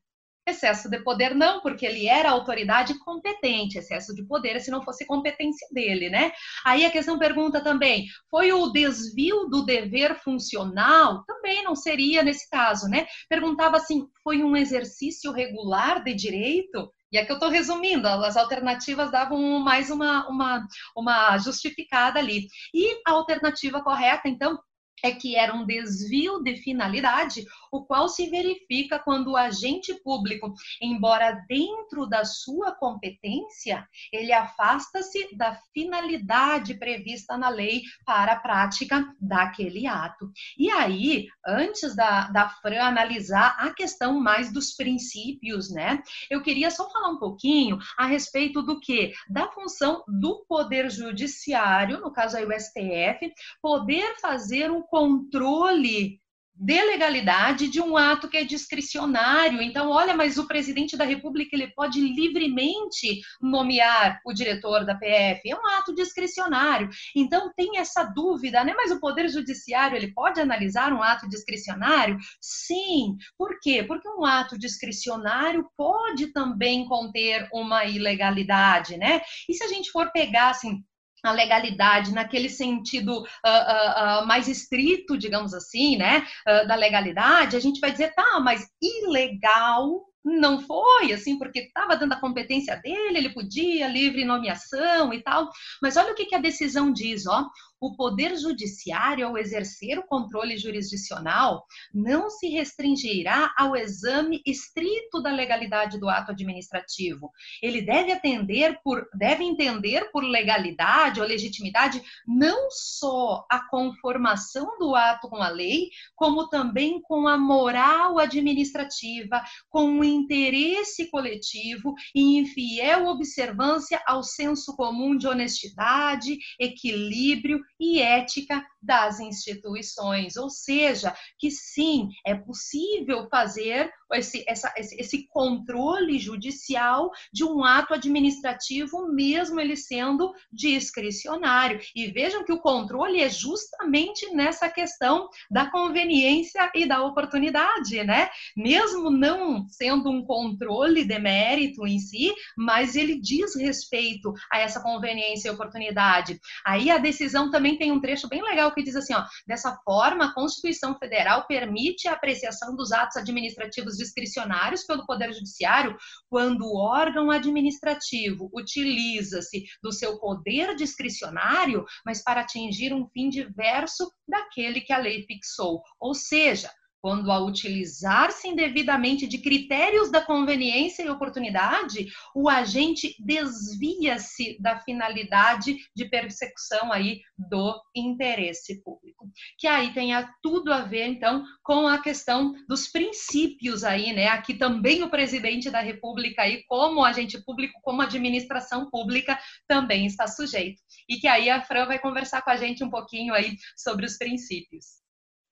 [0.46, 3.78] Excesso de poder não, porque ele era autoridade competente.
[3.78, 6.32] Excesso de poder se não fosse competência dele, né?
[6.66, 11.24] Aí a questão pergunta também: foi o desvio do dever funcional?
[11.24, 13.06] Também não seria nesse caso, né?
[13.26, 16.92] Perguntava assim: foi um exercício regular de direito?
[17.12, 22.48] E aqui eu estou resumindo, as alternativas davam mais uma, uma, uma justificada ali.
[22.72, 24.58] E a alternativa correta, então,
[25.04, 30.54] é que era um desvio de finalidade, o qual se verifica quando o agente público,
[30.80, 39.04] embora dentro da sua competência, ele afasta-se da finalidade prevista na lei para a prática
[39.20, 40.30] daquele ato.
[40.56, 46.02] E aí, antes da, da Fran analisar a questão mais dos princípios, né?
[46.30, 49.12] Eu queria só falar um pouquinho a respeito do que?
[49.28, 56.20] Da função do Poder Judiciário, no caso aí o STF, poder fazer um controle
[56.56, 59.60] de legalidade de um ato que é discricionário.
[59.60, 65.50] Então, olha, mas o presidente da República ele pode livremente nomear o diretor da PF.
[65.50, 66.88] É um ato discricionário.
[67.16, 68.72] Então, tem essa dúvida, né?
[68.76, 72.16] Mas o Poder Judiciário ele pode analisar um ato discricionário?
[72.40, 73.16] Sim.
[73.36, 73.82] Por quê?
[73.82, 79.22] Porque um ato discricionário pode também conter uma ilegalidade, né?
[79.48, 80.84] E se a gente for pegar assim
[81.24, 86.26] a legalidade naquele sentido uh, uh, mais estrito, digamos assim, né,
[86.66, 92.14] da legalidade, a gente vai dizer, tá, mas ilegal não foi, assim, porque estava dando
[92.14, 95.50] a competência dele, ele podia, livre nomeação e tal.
[95.82, 97.46] Mas olha o que, que a decisão diz, ó
[97.84, 105.30] o Poder Judiciário, ao exercer o controle jurisdicional, não se restringirá ao exame estrito da
[105.30, 107.30] legalidade do ato administrativo.
[107.62, 114.94] Ele deve atender por, deve entender por legalidade ou legitimidade não só a conformação do
[114.94, 122.38] ato com a lei, como também com a moral administrativa, com o interesse coletivo e
[122.38, 130.36] infiel observância ao senso comum de honestidade, equilíbrio e ética das instituições.
[130.36, 137.64] Ou seja, que sim, é possível fazer esse, essa, esse, esse controle judicial de um
[137.64, 141.80] ato administrativo, mesmo ele sendo discricionário.
[141.94, 148.28] E vejam que o controle é justamente nessa questão da conveniência e da oportunidade, né?
[148.56, 154.80] Mesmo não sendo um controle de mérito em si, mas ele diz respeito a essa
[154.80, 156.40] conveniência e oportunidade.
[156.66, 160.26] Aí a decisão também tem um trecho bem legal que diz assim, ó, dessa forma,
[160.26, 165.96] a Constituição Federal permite a apreciação dos atos administrativos discricionários pelo Poder Judiciário
[166.28, 174.10] quando o órgão administrativo utiliza-se do seu poder discricionário, mas para atingir um fim diverso
[174.26, 175.82] daquele que a lei fixou.
[176.00, 176.70] Ou seja,
[177.04, 185.76] quando a utilizar-se indevidamente de critérios da conveniência e oportunidade, o agente desvia-se da finalidade
[185.94, 189.30] de persecução aí do interesse público.
[189.58, 194.28] Que aí tenha tudo a ver, então, com a questão dos princípios aí, né?
[194.28, 199.38] Aqui também o presidente da República aí, como agente público, como administração pública,
[199.68, 200.80] também está sujeito.
[201.06, 204.16] E que aí a Fran vai conversar com a gente um pouquinho aí sobre os
[204.16, 204.86] princípios.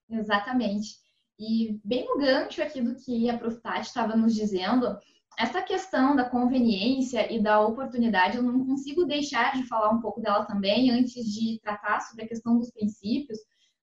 [0.08, 1.01] Exatamente.
[1.44, 3.60] E bem no gancho aqui do que a Prof.
[3.80, 4.96] Estava nos dizendo,
[5.36, 10.20] essa questão da conveniência e da oportunidade, eu não consigo deixar de falar um pouco
[10.20, 13.40] dela também, antes de tratar sobre a questão dos princípios,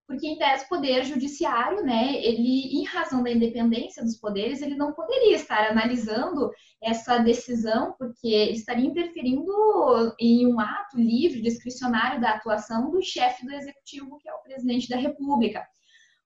[0.08, 4.76] porque em tese o poder judiciário, né, ele, em razão da independência dos poderes, ele
[4.76, 6.50] não poderia estar analisando
[6.82, 9.52] essa decisão, porque ele estaria interferindo
[10.18, 14.88] em um ato livre, discricionário da atuação do chefe do executivo, que é o presidente
[14.88, 15.62] da República.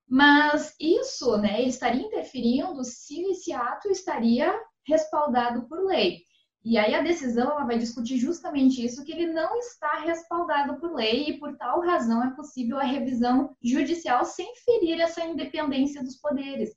[0.08, 4.54] Mas isso, né, estaria interferindo se esse ato estaria
[4.86, 6.22] respaldado por lei.
[6.64, 10.94] E aí a decisão ela vai discutir justamente isso, que ele não está respaldado por
[10.94, 16.16] lei e por tal razão é possível a revisão judicial sem ferir essa independência dos
[16.16, 16.74] poderes.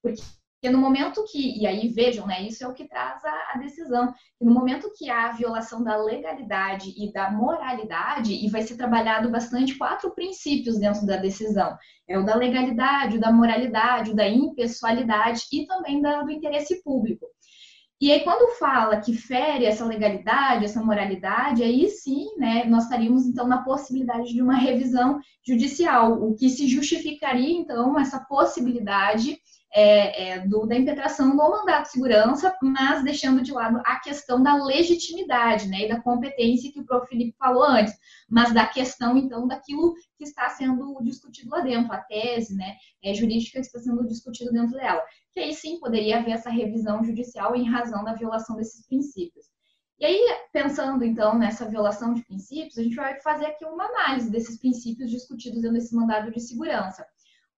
[0.00, 0.22] Porque
[0.64, 3.58] porque no momento que, e aí vejam, né, isso é o que traz a, a,
[3.58, 9.30] decisão, no momento que há violação da legalidade e da moralidade, e vai ser trabalhado
[9.30, 11.76] bastante quatro princípios dentro da decisão:
[12.08, 16.82] é o da legalidade, o da moralidade, o da impessoalidade e também da, do interesse
[16.82, 17.26] público.
[18.00, 23.26] E aí, quando fala que fere essa legalidade, essa moralidade, aí sim, né, nós estaríamos
[23.26, 29.38] então na possibilidade de uma revisão judicial, o que se justificaria então essa possibilidade
[29.74, 34.40] é, é, do, da impetração do mandato de segurança, mas deixando de lado a questão
[34.40, 37.08] da legitimidade né, e da competência que o prof.
[37.08, 37.92] Felipe falou antes,
[38.30, 43.12] mas da questão, então, daquilo que está sendo discutido lá dentro, a tese né, é,
[43.12, 45.02] jurídica que está sendo discutida dentro dela.
[45.32, 49.46] Que aí sim poderia haver essa revisão judicial em razão da violação desses princípios.
[49.98, 54.30] E aí, pensando então nessa violação de princípios, a gente vai fazer aqui uma análise
[54.30, 57.06] desses princípios discutidos dentro desse mandado de segurança.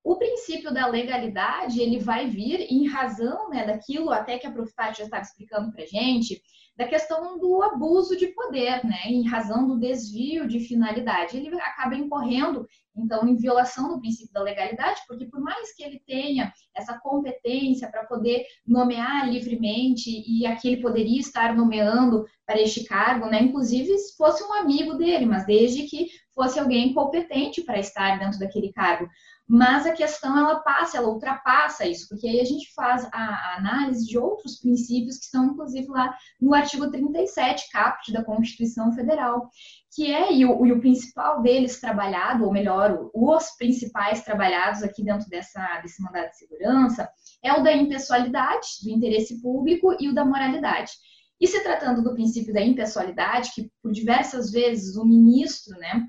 [0.07, 4.99] O princípio da legalidade, ele vai vir em razão né, daquilo até que a Profitati
[4.99, 6.41] já estava explicando para gente,
[6.77, 11.35] da questão do abuso de poder, né, em razão do desvio de finalidade.
[11.35, 12.65] Ele acaba incorrendo,
[12.95, 17.91] então, em violação do princípio da legalidade, porque por mais que ele tenha essa competência
[17.91, 23.97] para poder nomear livremente, e aqui ele poderia estar nomeando para este cargo, né, inclusive
[23.97, 28.71] se fosse um amigo dele, mas desde que fosse alguém competente para estar dentro daquele
[28.71, 29.09] cargo.
[29.47, 34.05] Mas a questão ela passa, ela ultrapassa isso, porque aí a gente faz a, análise
[34.05, 39.49] de outros princípios que estão inclusive lá no artigo 37, caput da Constituição Federal,
[39.95, 45.01] que é, e o, e o principal deles trabalhado, ou melhor, os principais trabalhados aqui
[45.01, 47.09] dentro dessa, desse mandato de segurança,
[47.41, 50.91] é o da impessoalidade, do interesse público, e o da moralidade.
[51.39, 56.05] E se tratando do princípio da impessoalidade, que por diversas vezes o ministro, né,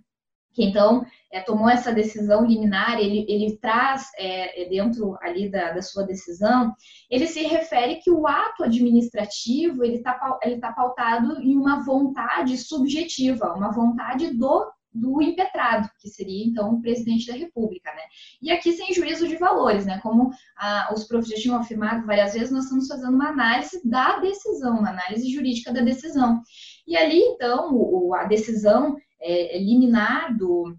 [0.53, 5.73] que então é, tomou essa decisão liminar, ele, ele traz é, é, dentro ali da,
[5.73, 6.73] da, sua decisão,
[7.11, 12.57] ele se refere que o ato administrativo ele está ele tá pautado em uma vontade
[12.57, 18.03] subjetiva, uma vontade do do impetrado, que seria então o presidente da República, né?
[18.43, 20.01] E aqui sem juízo de valores, né?
[20.03, 24.79] Como ah, os professores tinham afirmado várias vezes, nós estamos fazendo uma análise da decisão,
[24.79, 26.43] uma análise jurídica da decisão.
[26.87, 30.77] E ali então o, a decisão é, liminar do,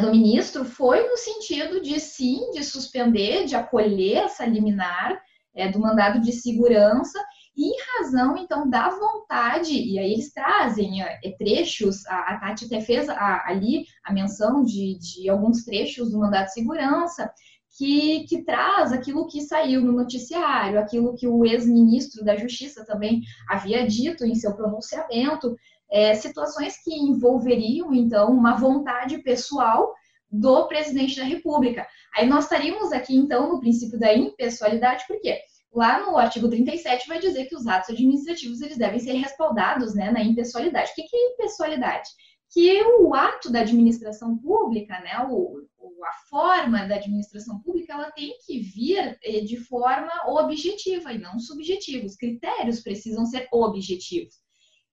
[0.00, 5.20] do ministro foi no sentido de sim, de suspender, de acolher essa liminar
[5.54, 7.18] é, do mandado de segurança,
[7.54, 12.64] e em razão, então, da vontade, e aí eles trazem é, trechos, a, a Tati
[12.64, 17.30] até fez a, ali a menção de, de alguns trechos do mandado de segurança,
[17.76, 23.22] que, que, traz aquilo que saiu no noticiário, aquilo que o ex-ministro da Justiça também
[23.48, 25.56] havia dito em seu pronunciamento,
[25.92, 29.92] é, situações que envolveriam, então, uma vontade pessoal
[30.30, 31.86] do presidente da República.
[32.16, 35.38] Aí nós estaríamos aqui, então, no princípio da impessoalidade, por quê?
[35.70, 40.10] Lá no artigo 37 vai dizer que os atos administrativos eles devem ser respaldados né,
[40.10, 40.90] na impessoalidade.
[40.90, 42.08] O que é impessoalidade?
[42.50, 45.62] Que o ato da administração pública, né, o,
[46.04, 51.38] a forma da administração pública, ela tem que vir eh, de forma objetiva e não
[51.38, 52.06] subjetiva.
[52.06, 54.41] Os critérios precisam ser objetivos.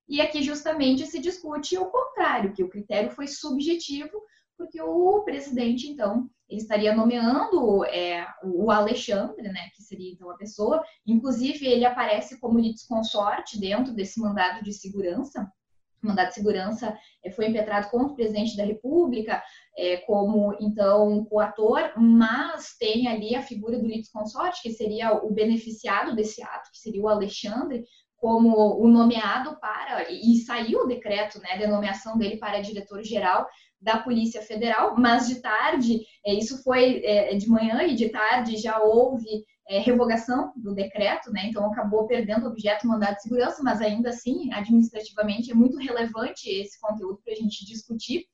[0.09, 4.19] E aqui justamente se discute o contrário, que o critério foi subjetivo,
[4.57, 10.35] porque o presidente, então, ele estaria nomeando é, o Alexandre, né, que seria então a
[10.35, 10.83] pessoa.
[11.05, 15.49] Inclusive, ele aparece como litisconsorte dentro desse mandado de segurança.
[16.03, 19.43] O mandado de segurança é, foi impetrado contra o presidente da República,
[19.77, 26.15] é, como então coator, mas tem ali a figura do litisconsorte, que seria o beneficiado
[26.15, 27.85] desse ato, que seria o Alexandre,
[28.19, 33.47] como o nomeado para, e saiu o decreto né, de nomeação dele para diretor-geral
[33.81, 38.57] da Polícia Federal, mas de tarde, é, isso foi é, de manhã e de tarde
[38.57, 41.45] já houve é, revogação do decreto, né?
[41.45, 46.49] Então acabou perdendo o objeto mandado de segurança, mas ainda assim, administrativamente, é muito relevante
[46.49, 48.25] esse conteúdo para a gente discutir.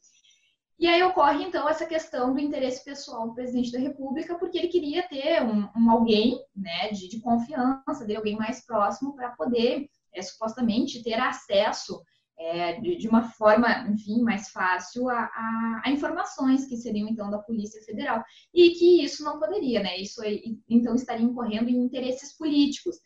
[0.77, 4.67] E aí ocorre então essa questão do interesse pessoal do presidente da República, porque ele
[4.67, 9.89] queria ter um, um alguém, né, de, de, confiança, de alguém mais próximo para poder
[10.13, 12.01] é, supostamente ter acesso
[12.37, 17.31] é, de, de, uma forma, enfim, mais fácil a, a, a, informações que seriam então
[17.31, 18.21] da Polícia Federal
[18.53, 19.97] e que isso não poderia, né?
[19.97, 20.21] Isso
[20.69, 22.97] então estaria incorrendo em interesses políticos.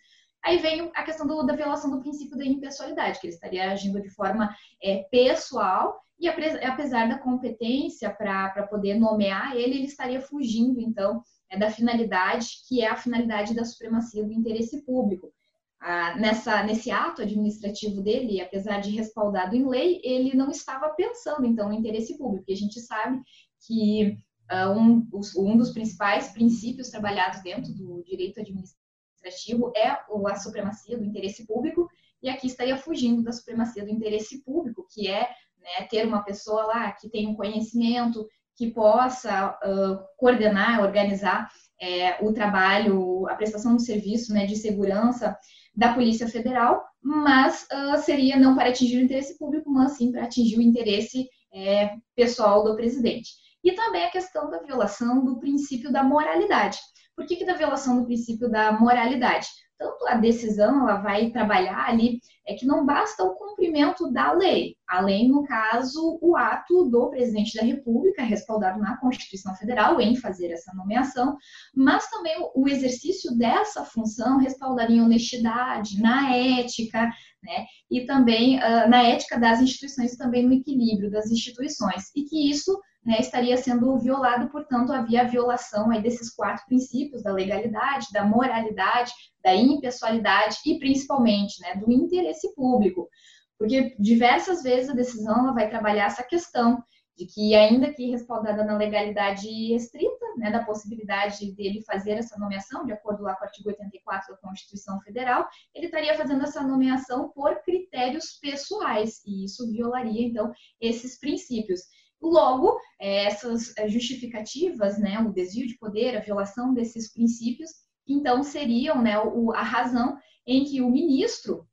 [0.43, 4.01] Aí vem a questão do, da violação do princípio da impessoalidade, que ele estaria agindo
[4.01, 10.81] de forma é, pessoal e apesar da competência para poder nomear ele, ele estaria fugindo,
[10.81, 15.31] então, é, da finalidade, que é a finalidade da supremacia do interesse público.
[15.79, 21.45] Ah, nessa, nesse ato administrativo dele, apesar de respaldado em lei, ele não estava pensando,
[21.45, 22.43] então, no interesse público.
[22.49, 23.21] E a gente sabe
[23.65, 24.17] que
[24.49, 25.07] ah, um,
[25.37, 31.87] um dos principais princípios trabalhados dentro do direito administrativo é a supremacia do interesse público,
[32.21, 35.29] e aqui estaria fugindo da supremacia do interesse público, que é
[35.61, 41.49] né, ter uma pessoa lá que tem um conhecimento, que possa uh, coordenar, organizar
[41.81, 45.37] é, o trabalho, a prestação do serviço né, de segurança
[45.73, 50.23] da Polícia Federal, mas uh, seria não para atingir o interesse público, mas sim para
[50.23, 53.29] atingir o interesse é, pessoal do presidente.
[53.63, 56.77] E também a questão da violação do princípio da moralidade.
[57.15, 59.47] Por que, que da violação do princípio da moralidade?
[59.79, 64.75] Tanto a decisão ela vai trabalhar ali é que não basta o cumprimento da lei,
[64.87, 70.51] além no caso o ato do presidente da República respaldado na Constituição Federal em fazer
[70.51, 71.37] essa nomeação,
[71.73, 77.09] mas também o exercício dessa função respaldaria em honestidade, na ética,
[77.41, 77.65] né?
[77.89, 82.77] E também uh, na ética das instituições, também no equilíbrio das instituições, e que isso
[83.09, 89.11] né, estaria sendo violado, portanto, havia violação aí desses quatro princípios da legalidade, da moralidade,
[89.43, 93.09] da impessoalidade e principalmente né, do interesse público.
[93.57, 96.83] Porque diversas vezes a decisão ela vai trabalhar essa questão
[97.17, 102.85] de que, ainda que respaldada na legalidade restrita, né, da possibilidade dele fazer essa nomeação,
[102.85, 107.29] de acordo lá com o artigo 84 da Constituição Federal, ele estaria fazendo essa nomeação
[107.29, 111.81] por critérios pessoais, e isso violaria, então, esses princípios.
[112.21, 117.69] Logo, é, essas é, justificativas, né, o desvio de poder, a violação desses princípios,
[118.07, 119.13] então seriam né,
[119.55, 121.65] a razão em que o ministro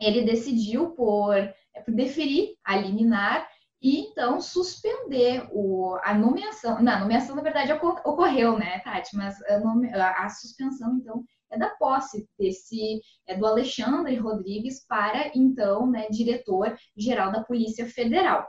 [0.00, 3.48] ele decidiu por, é, por deferir a liminar
[3.80, 6.82] e então suspender o, a nomeação.
[6.82, 9.16] Não, a nomeação, na verdade, ocorreu, né, Tati?
[9.16, 15.30] Mas a, nome, a, suspensão, então, é da posse desse é do Alexandre Rodrigues para
[15.34, 18.46] então né, diretor geral da Polícia Federal.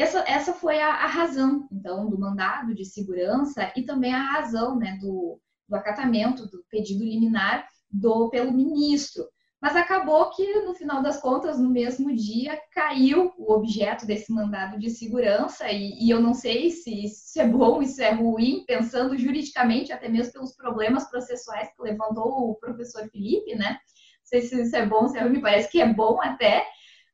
[0.00, 4.76] Essa, essa foi a, a, razão, então, do mandado de segurança e também a razão
[4.76, 5.38] né, do,
[5.68, 9.24] do acatamento do pedido liminar do, pelo ministro.
[9.60, 14.78] Mas acabou que, no final das contas, no mesmo dia, caiu o objeto desse mandado
[14.78, 19.18] de segurança, e, e eu não sei se isso é bom, isso é ruim, pensando
[19.18, 23.72] juridicamente, até mesmo pelos problemas processuais que levantou o professor Felipe, né?
[23.72, 26.64] Não sei se isso é bom, se é ruim, parece que é bom até,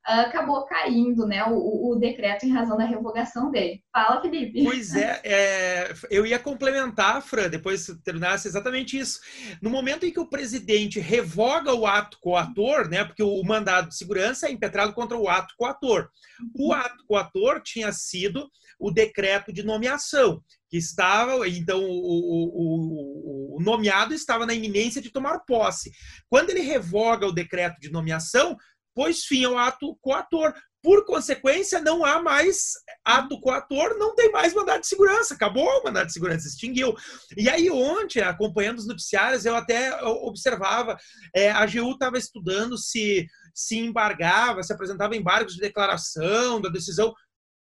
[0.07, 3.83] acabou caindo né, o, o, decreto em razão da revogação dele.
[3.93, 4.63] Fala, Felipe.
[4.63, 9.19] Pois é, é, eu ia complementar, Fran, depois que terminasse exatamente isso.
[9.61, 13.97] No momento em que o presidente revoga o ato coator, né, porque o mandado de
[13.97, 16.09] segurança é impetrado contra o ato coator.
[16.55, 16.73] O uhum.
[16.73, 18.49] ato coator tinha sido
[18.79, 25.11] o decreto de nomeação, que estava, então, o, o, o, nomeado estava na iminência de
[25.11, 25.91] tomar posse.
[26.29, 28.57] Quando ele revoga o decreto de nomeação,
[28.97, 30.55] pôs fim ao ato coator.
[30.83, 32.73] Por consequência, não há mais
[33.05, 35.35] ato coator, não tem mais mandado de segurança.
[35.35, 36.95] Acabou o mandado de segurança, extinguiu.
[37.37, 40.97] E aí, ontem, acompanhando os noticiários, eu até observava,
[41.35, 47.13] é, a AGU estava estudando se, se embargava, se apresentava embargos de declaração da decisão.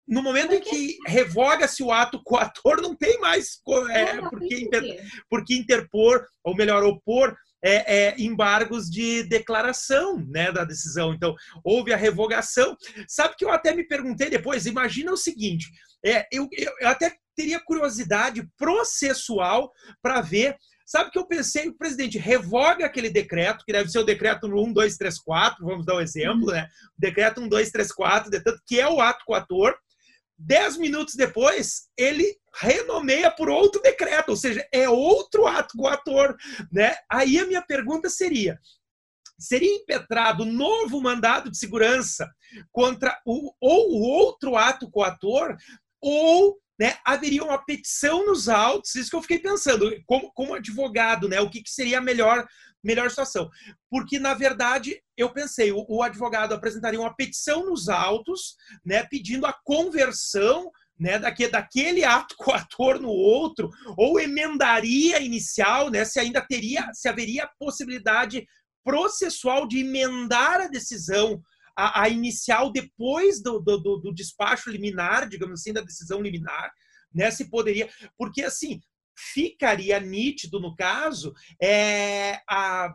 [0.07, 3.59] No momento em que revoga-se o ato coator, não tem mais
[3.89, 4.83] é, porque, inter,
[5.29, 11.13] porque interpor, ou melhor, opor é, é, embargos de declaração né, da decisão.
[11.13, 12.77] Então, houve a revogação.
[13.07, 15.65] Sabe que eu até me perguntei depois, imagina o seguinte,
[16.05, 20.55] É, eu, eu, eu até teria curiosidade processual para ver
[20.85, 25.65] Sabe que eu pensei, o presidente revoga aquele decreto, que deve ser o decreto 1234,
[25.65, 26.69] vamos dar um exemplo, né?
[26.95, 28.29] Decreto 1234,
[28.67, 29.75] que é o ato coator.
[30.37, 36.35] Dez minutos depois, ele renomeia por outro decreto, ou seja, é outro ato coator,
[36.71, 36.95] né?
[37.09, 38.59] Aí a minha pergunta seria:
[39.37, 42.29] seria impetrado novo mandado de segurança
[42.71, 45.55] contra o ou o outro ato coator
[46.01, 51.27] ou né, haveria uma petição nos autos, isso que eu fiquei pensando, como, como advogado,
[51.29, 52.45] né, o que, que seria a melhor,
[52.83, 53.49] melhor situação.
[53.89, 58.55] Porque, na verdade, eu pensei, o, o advogado apresentaria uma petição nos autos,
[58.85, 60.69] né, pedindo a conversão
[60.99, 67.07] né, daquele, daquele ato coator no outro, ou emendaria inicial, né, se ainda teria, se
[67.07, 68.45] haveria possibilidade
[68.83, 71.41] processual de emendar a decisão
[71.75, 76.71] a, a inicial depois do, do, do, despacho liminar, digamos assim, da decisão liminar,
[77.13, 77.29] né?
[77.31, 78.79] Se poderia, porque assim
[79.17, 82.93] ficaria nítido no caso é a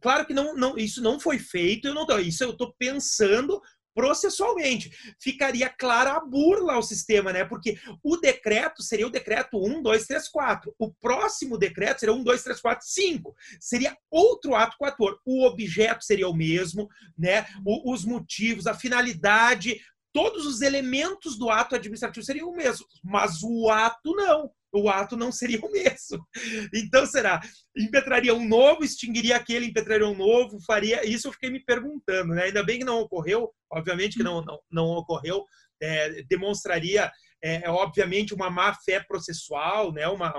[0.00, 3.60] claro que não, não isso não foi feito eu não isso eu estou pensando
[3.98, 4.92] processualmente.
[5.18, 7.44] Ficaria clara a burla ao sistema, né?
[7.44, 10.72] Porque o decreto seria o decreto 1, 2, 3, 4.
[10.78, 13.34] O próximo decreto seria 1, 2, 3, 4, 5.
[13.58, 15.18] Seria outro ato coator.
[15.26, 16.88] O objeto seria o mesmo,
[17.18, 17.44] né?
[17.66, 19.80] O, os motivos, a finalidade,
[20.12, 25.16] todos os elementos do ato administrativo seriam o mesmo, mas o ato não o ato
[25.16, 26.26] não seria o mesmo.
[26.74, 27.40] Então, será?
[27.76, 31.06] Impetraria um novo, extinguiria aquele, impetraria um novo, faria.
[31.06, 32.44] Isso eu fiquei me perguntando, né?
[32.44, 35.44] Ainda bem que não ocorreu, obviamente que não, não, não ocorreu,
[35.80, 37.10] é, demonstraria.
[37.42, 40.06] É, é obviamente uma má fé processual, né?
[40.08, 40.34] Uma,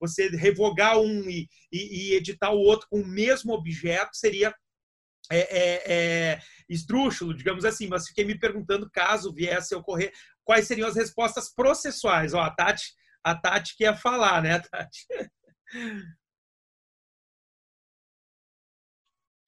[0.00, 4.54] você revogar um e, e, e editar o outro com o mesmo objeto seria
[5.30, 5.82] é, é,
[6.32, 6.40] é,
[7.36, 10.12] digamos assim, mas fiquei me perguntando caso viesse a ocorrer,
[10.44, 12.32] quais seriam as respostas processuais.
[12.32, 12.94] Ó, a Tati
[13.26, 15.06] a Tati quer falar, né, Tati?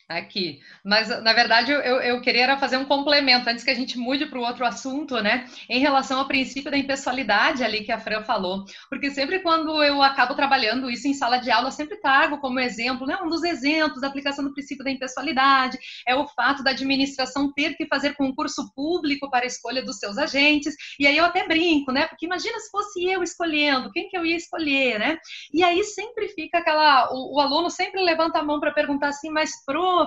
[0.09, 0.61] Aqui.
[0.83, 4.39] Mas, na verdade, eu, eu queria fazer um complemento, antes que a gente mude para
[4.39, 5.47] o outro assunto, né?
[5.69, 8.65] Em relação ao princípio da impessoalidade ali que a Fran falou.
[8.89, 13.07] Porque sempre quando eu acabo trabalhando isso em sala de aula, sempre trago como exemplo,
[13.07, 13.19] né?
[13.23, 17.77] Um dos exemplos da aplicação do princípio da impessoalidade é o fato da administração ter
[17.77, 20.75] que fazer concurso público para a escolha dos seus agentes.
[20.99, 22.07] E aí eu até brinco, né?
[22.07, 25.19] Porque imagina se fosse eu escolhendo, quem que eu ia escolher, né?
[25.53, 27.13] E aí sempre fica aquela.
[27.13, 29.97] O, o aluno sempre levanta a mão para perguntar assim, mas pro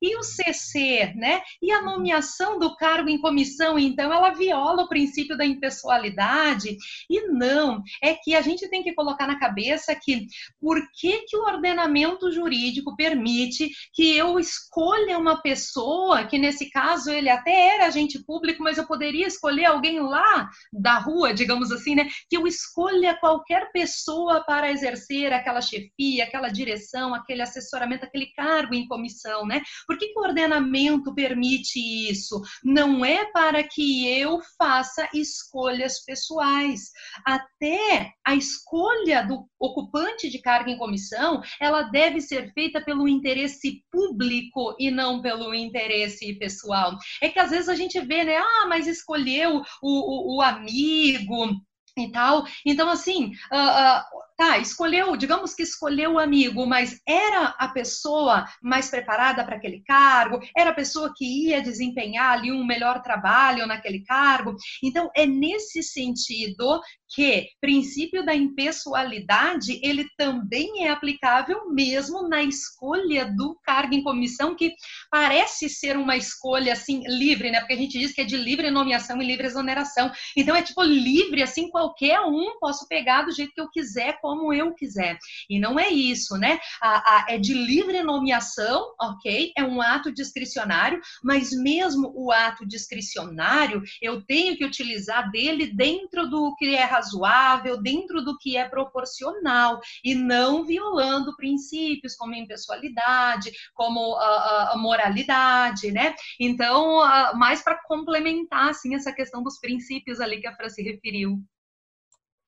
[0.00, 1.42] e o CC, né?
[1.62, 6.76] E a nomeação do cargo em comissão, então, ela viola o princípio da impessoalidade?
[7.08, 10.26] E não, é que a gente tem que colocar na cabeça que
[10.60, 17.10] por que, que o ordenamento jurídico permite que eu escolha uma pessoa, que nesse caso
[17.10, 21.94] ele até era agente público, mas eu poderia escolher alguém lá da rua, digamos assim,
[21.94, 22.08] né?
[22.28, 28.74] Que eu escolha qualquer pessoa para exercer aquela chefia, aquela direção, aquele assessoramento, aquele cargo
[28.74, 29.15] em comissão
[29.46, 29.62] né?
[29.86, 31.78] Por que, que o ordenamento permite
[32.10, 32.40] isso?
[32.64, 36.90] Não é para que eu faça escolhas pessoais.
[37.24, 43.82] Até a escolha do ocupante de carga em comissão, ela deve ser feita pelo interesse
[43.90, 46.96] público e não pelo interesse pessoal.
[47.22, 48.36] É que às vezes a gente vê, né?
[48.36, 51.56] Ah, mas escolheu o, o, o amigo
[51.98, 52.44] e tal.
[52.64, 54.02] Então, assim, uh, uh,
[54.36, 59.82] tá, escolheu, digamos que escolheu o amigo, mas era a pessoa mais preparada para aquele
[59.82, 64.54] cargo, era a pessoa que ia desempenhar ali um melhor trabalho naquele cargo.
[64.82, 73.24] Então, é nesse sentido que princípio da impessoalidade, ele também é aplicável mesmo na escolha
[73.24, 74.74] do cargo em comissão, que
[75.10, 77.60] parece ser uma escolha assim livre, né?
[77.60, 80.10] Porque a gente diz que é de livre nomeação e livre exoneração.
[80.36, 84.52] Então é tipo livre, assim, qualquer um posso pegar do jeito que eu quiser, como
[84.52, 85.16] eu quiser.
[85.48, 86.58] E não é isso, né?
[86.82, 89.52] A, a, é de livre nomeação, ok?
[89.56, 96.28] É um ato discricionário, mas mesmo o ato discricionário, eu tenho que utilizar dele dentro
[96.28, 103.52] do que é razoável, dentro do que é proporcional, e não violando princípios como impessoalidade,
[103.74, 106.16] como a, a moralidade, né?
[106.40, 106.98] Então,
[107.34, 111.40] mais para complementar, assim, essa questão dos princípios ali que a Fran se referiu.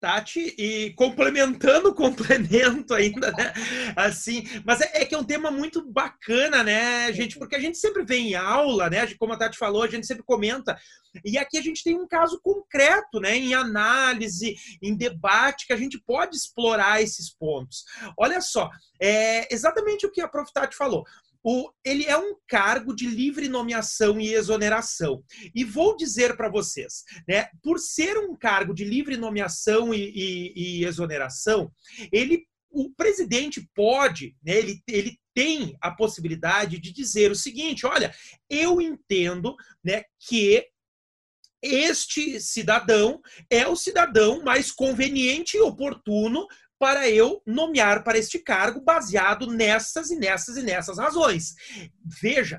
[0.00, 3.52] Tati, e complementando o complemento ainda, né?
[3.96, 7.38] Assim, mas é, é, que é um tema muito bacana, né, gente?
[7.38, 9.06] Porque a gente sempre vê em aula, né?
[9.18, 10.78] Como a Tati falou, a gente sempre comenta.
[11.24, 13.36] E aqui a gente tem um caso concreto, né?
[13.36, 17.84] Em análise, em debate, que a gente pode explorar esses pontos.
[18.16, 18.70] Olha só,
[19.00, 20.52] é exatamente o que a Prof.
[20.52, 21.04] Tati falou.
[21.42, 25.22] O, ele é um cargo de livre nomeação e exoneração.
[25.54, 30.52] E vou dizer para vocês, né, por ser um cargo de livre nomeação e, e,
[30.56, 31.70] e exoneração,
[32.12, 38.12] ele, o presidente pode, né, ele, ele tem a possibilidade de dizer o seguinte: olha,
[38.50, 40.66] eu entendo né, que
[41.62, 43.20] este cidadão
[43.50, 46.46] é o cidadão mais conveniente e oportuno
[46.78, 51.54] para eu nomear para este cargo baseado nessas e nessas e nessas razões.
[52.20, 52.58] Veja,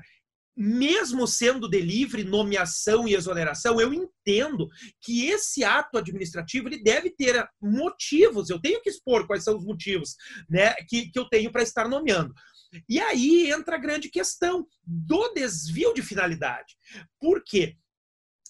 [0.56, 4.68] mesmo sendo de livre nomeação e exoneração, eu entendo
[5.00, 8.50] que esse ato administrativo ele deve ter motivos.
[8.50, 10.16] Eu tenho que expor quais são os motivos
[10.48, 12.34] né, que, que eu tenho para estar nomeando.
[12.88, 16.76] E aí entra a grande questão do desvio de finalidade.
[17.18, 17.76] Por quê?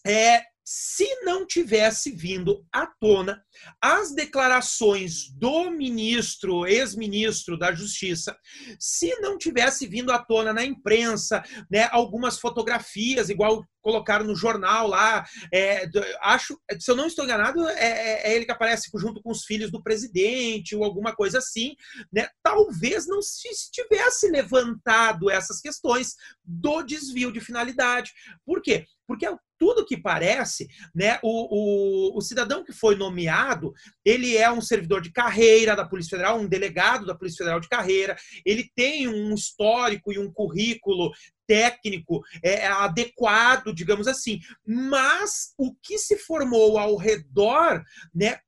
[0.04, 0.42] É,
[0.72, 3.42] se não tivesse vindo à tona
[3.80, 8.38] as declarações do ministro, ex-ministro da Justiça,
[8.78, 14.86] se não tivesse vindo à tona na imprensa, né, algumas fotografias, igual colocaram no jornal
[14.86, 15.88] lá, é,
[16.22, 19.44] acho, se eu não estou enganado, é, é, é, ele que aparece junto com os
[19.44, 21.74] filhos do presidente ou alguma coisa assim,
[22.12, 22.28] né?
[22.44, 26.14] Talvez não se tivesse levantado essas questões
[26.44, 28.12] do desvio de finalidade.
[28.44, 28.84] Por quê?
[29.04, 29.26] Porque
[29.60, 35.02] tudo que parece, né, o, o, o, cidadão que foi nomeado, ele é um servidor
[35.02, 39.34] de carreira da Polícia Federal, um delegado da Polícia Federal de carreira, ele tem um
[39.34, 41.12] histórico e um currículo
[41.46, 44.40] técnico é, adequado, digamos assim.
[44.66, 47.82] Mas o que se formou ao redor,
[48.14, 48.38] né,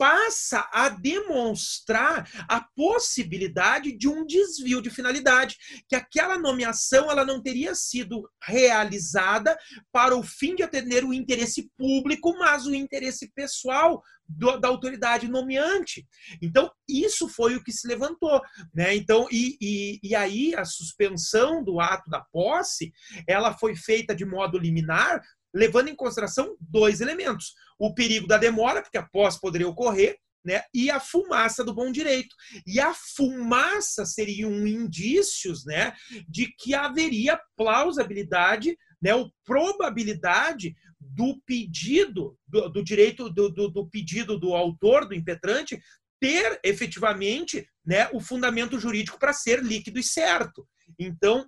[0.00, 7.42] passa a demonstrar a possibilidade de um desvio de finalidade, que aquela nomeação ela não
[7.42, 9.58] teria sido realizada
[9.92, 15.28] para o fim de atender o interesse público, mas o interesse pessoal do, da autoridade
[15.28, 16.08] nomeante.
[16.40, 18.40] Então, isso foi o que se levantou.
[18.72, 18.96] Né?
[18.96, 22.90] Então, e, e, e aí a suspensão do ato da posse,
[23.28, 25.20] ela foi feita de modo liminar,
[25.52, 30.62] levando em consideração dois elementos: o perigo da demora, porque a posse poderia ocorrer, né?
[30.72, 32.36] E a fumaça do bom direito.
[32.66, 35.94] E a fumaça seriam indícios, né,
[36.28, 43.88] de que haveria plausibilidade, né, ou probabilidade do pedido do, do direito do, do, do,
[43.88, 45.80] pedido do autor do impetrante
[46.20, 50.68] ter efetivamente, né, o fundamento jurídico para ser líquido e certo.
[50.98, 51.46] Então,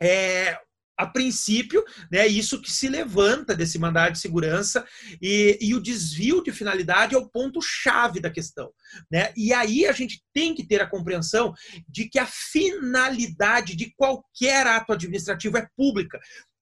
[0.00, 0.58] é,
[0.96, 4.86] a princípio, né, isso que se levanta desse mandado de segurança
[5.20, 8.72] e, e o desvio de finalidade é o ponto-chave da questão.
[9.10, 9.32] Né?
[9.36, 11.52] E aí a gente tem que ter a compreensão
[11.88, 16.20] de que a finalidade de qualquer ato administrativo é pública.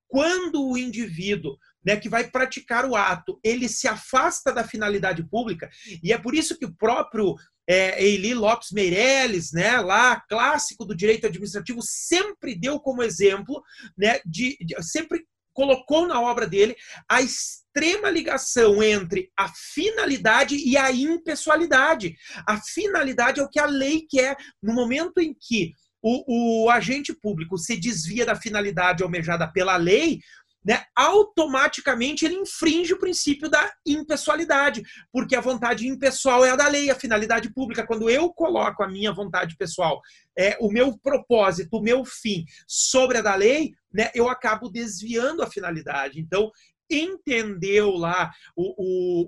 [0.09, 5.71] Quando o indivíduo né, que vai praticar o ato, ele se afasta da finalidade pública,
[6.03, 7.35] e é por isso que o próprio
[7.69, 13.63] é, Eili Lopes Meirelles, né, lá, clássico do direito administrativo, sempre deu como exemplo,
[13.97, 16.75] né, de, de, sempre colocou na obra dele
[17.09, 22.17] a extrema ligação entre a finalidade e a impessoalidade.
[22.47, 24.37] A finalidade é o que a lei quer.
[24.63, 30.21] No momento em que o, o agente público se desvia da finalidade almejada pela lei,
[30.65, 34.83] né, automaticamente ele infringe o princípio da impessoalidade,
[35.13, 37.87] porque a vontade impessoal é a da lei, a finalidade pública.
[37.87, 40.01] Quando eu coloco a minha vontade pessoal,
[40.39, 45.43] é, o meu propósito, o meu fim sobre a da lei, né, eu acabo desviando
[45.43, 46.21] a finalidade.
[46.21, 46.51] Então,
[46.91, 48.75] entendeu lá o,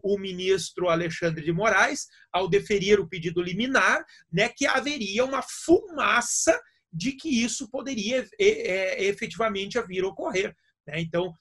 [0.05, 5.43] o, o, ministro Alexandre de Moraes, ao deferir o pedido liminar, né, que haveria uma
[5.43, 6.61] fumaça
[6.93, 10.55] de que isso poderia é, efetivamente vir a ocorrer.
[10.87, 11.01] Né?
[11.01, 11.32] Então,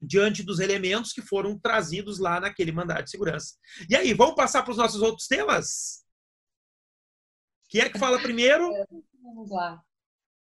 [0.00, 3.54] diante dos elementos que foram trazidos lá naquele mandado de segurança.
[3.88, 6.04] E aí, vamos passar para os nossos outros temas?
[7.68, 8.70] Quem é que fala primeiro?
[9.22, 9.80] Vamos lá.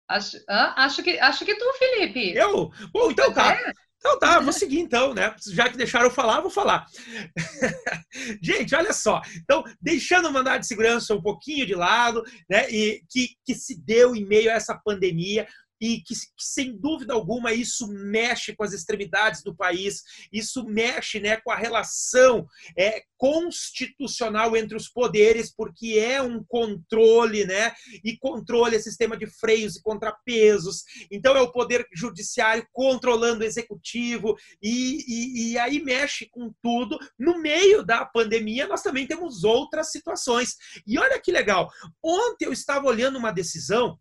[0.09, 2.33] Acho, ah, acho, que, acho que tu, Felipe.
[2.33, 2.71] Eu?
[2.93, 3.55] Bom, então tá.
[3.55, 3.73] É?
[3.99, 5.35] Então tá, vou seguir então, né?
[5.53, 6.87] Já que deixaram eu falar, vou falar.
[8.41, 9.21] Gente, olha só.
[9.43, 12.71] Então, deixando o mandado de segurança um pouquinho de lado, né?
[12.71, 15.47] E que, que se deu em meio a essa pandemia,
[15.81, 20.03] e que, que, sem dúvida alguma isso mexe com as extremidades do país,
[20.33, 22.47] isso mexe né, com a relação
[22.77, 27.73] é, constitucional entre os poderes, porque é um controle, né?
[28.05, 30.85] E controle é sistema de freios e contrapesos.
[31.11, 36.99] Então é o poder judiciário controlando o executivo e, e, e aí mexe com tudo.
[37.19, 40.57] No meio da pandemia nós também temos outras situações.
[40.87, 41.71] E olha que legal.
[42.03, 43.99] Ontem eu estava olhando uma decisão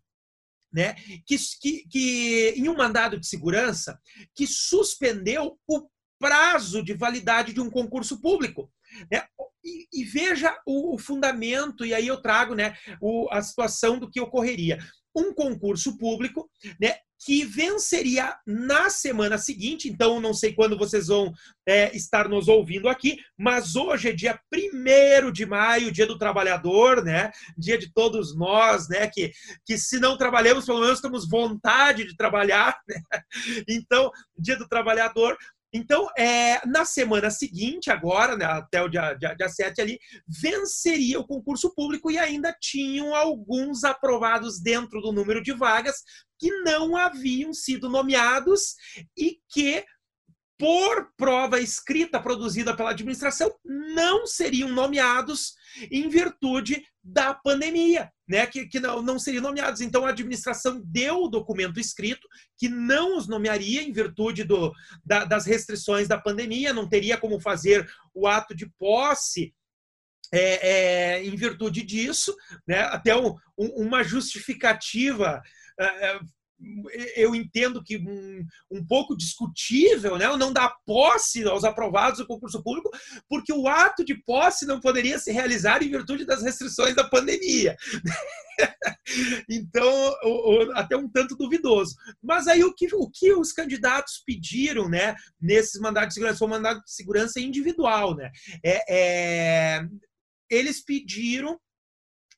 [0.72, 0.94] né,
[1.26, 3.98] que, que, que, em um mandado de segurança
[4.34, 5.88] que suspendeu o
[6.18, 8.70] prazo de validade de um concurso público.
[9.10, 9.22] Né?
[9.64, 14.10] E, e veja o, o, fundamento, e aí eu trago né, o, a situação do
[14.10, 14.78] que ocorreria.
[15.16, 16.48] Um concurso público,
[16.78, 19.88] né, que venceria na semana seguinte.
[19.88, 21.32] Então, não sei quando vocês vão
[21.66, 27.02] é, estar nos ouvindo aqui, mas hoje é dia 1 de maio, dia do trabalhador,
[27.02, 27.30] né?
[27.56, 29.08] Dia de todos nós, né?
[29.08, 29.32] Que,
[29.64, 33.00] que se não trabalhamos, pelo menos temos vontade de trabalhar, né?
[33.68, 35.36] Então, dia do trabalhador.
[35.72, 41.20] Então, é, na semana seguinte, agora, né, até o dia, dia, dia 7 ali, venceria
[41.20, 45.96] o concurso público e ainda tinham alguns aprovados dentro do número de vagas
[46.38, 48.74] que não haviam sido nomeados
[49.16, 49.84] e que
[50.58, 55.54] por prova escrita produzida pela administração, não seriam nomeados
[55.90, 58.46] em virtude da pandemia, né?
[58.46, 59.80] que, que não, não seriam nomeados.
[59.80, 62.26] Então, a administração deu o documento escrito
[62.58, 64.72] que não os nomearia em virtude do,
[65.04, 69.54] da, das restrições da pandemia, não teria como fazer o ato de posse
[70.32, 72.34] é, é, em virtude disso,
[72.66, 72.80] né?
[72.80, 75.40] até um, um, uma justificativa
[75.78, 76.20] é, é
[77.14, 80.26] eu entendo que um, um pouco discutível, né?
[80.36, 82.90] não dar posse aos aprovados do concurso público,
[83.28, 87.76] porque o ato de posse não poderia se realizar em virtude das restrições da pandemia.
[89.48, 90.14] então,
[90.74, 91.94] até um tanto duvidoso.
[92.22, 96.48] Mas aí o que, o que os candidatos pediram né, nesses mandados de segurança foi
[96.48, 98.16] um mandado de segurança individual.
[98.16, 98.30] Né?
[98.64, 99.86] É, é,
[100.50, 101.58] eles pediram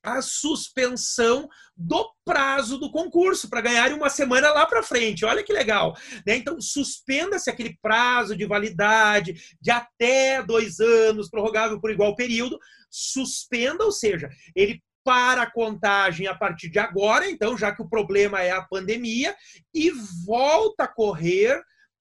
[0.03, 5.25] a suspensão do prazo do concurso para ganhar uma semana lá para frente.
[5.25, 5.95] Olha que legal.
[6.25, 6.37] Né?
[6.37, 12.57] Então, suspenda-se aquele prazo de validade de até dois anos, prorrogável por igual período.
[12.89, 17.89] Suspenda, ou seja, ele para a contagem a partir de agora, então, já que o
[17.89, 19.35] problema é a pandemia,
[19.73, 19.91] e
[20.25, 21.59] volta a correr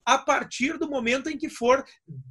[0.08, 1.84] a partir do momento em que for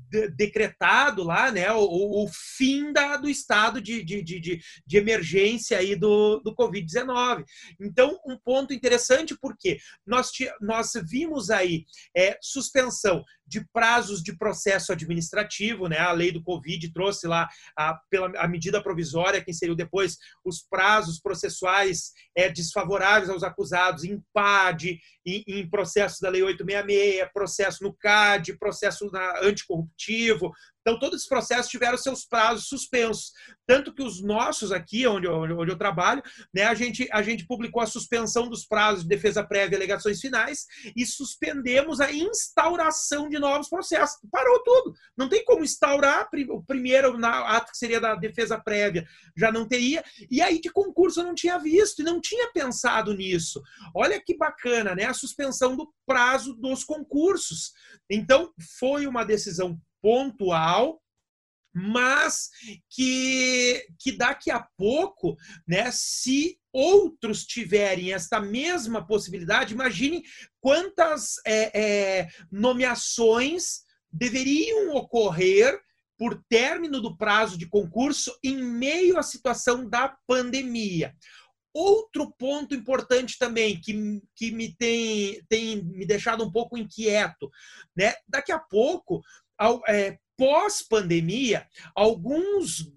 [0.10, 5.78] de, decretado lá né, o, o, fim da, do estado de, de, de, de emergência
[5.78, 7.46] aí do, do Covid-19.
[7.80, 14.92] Então, um ponto interessante, porque nós, nós vimos aí é, suspensão de prazos de processo
[14.92, 16.00] administrativo, né?
[16.00, 17.48] A lei do Covid trouxe lá
[17.78, 24.04] a, pela a medida provisória que inseriu depois os prazos processuais é, desfavoráveis aos acusados
[24.04, 30.52] em PAD, em, em processo da lei 866, processo no CAD, processo na anticorruptivo,
[30.88, 33.34] então, todos esses processos tiveram seus prazos suspensos.
[33.66, 36.24] Tanto que os nossos aqui, onde, onde, onde eu trabalho,
[36.54, 40.22] né, a, gente, a gente publicou a suspensão dos prazos de defesa prévia e alegações
[40.22, 40.66] finais
[40.96, 44.18] e suspendemos a instauração de novos processos.
[44.32, 44.94] Parou tudo.
[45.18, 50.02] Não tem como instaurar o primeiro ato que seria da defesa prévia, já não teria.
[50.32, 53.62] E aí, de concurso, eu não tinha visto e não tinha pensado nisso.
[53.94, 55.04] Olha que bacana, né?
[55.04, 57.74] A suspensão do prazo dos concursos.
[58.10, 59.78] Então, foi uma decisão
[60.08, 61.02] pontual,
[61.74, 62.50] mas
[62.90, 65.36] que, que daqui a pouco,
[65.68, 70.24] né, se outros tiverem esta mesma possibilidade, imagine
[70.62, 75.78] quantas é, é, nomeações deveriam ocorrer
[76.18, 81.14] por término do prazo de concurso em meio à situação da pandemia.
[81.74, 83.94] Outro ponto importante também que,
[84.34, 87.52] que me tem, tem me deixado um pouco inquieto,
[87.96, 88.16] né?
[88.28, 89.22] Daqui a pouco
[89.88, 92.92] é, pós-pandemia, alguns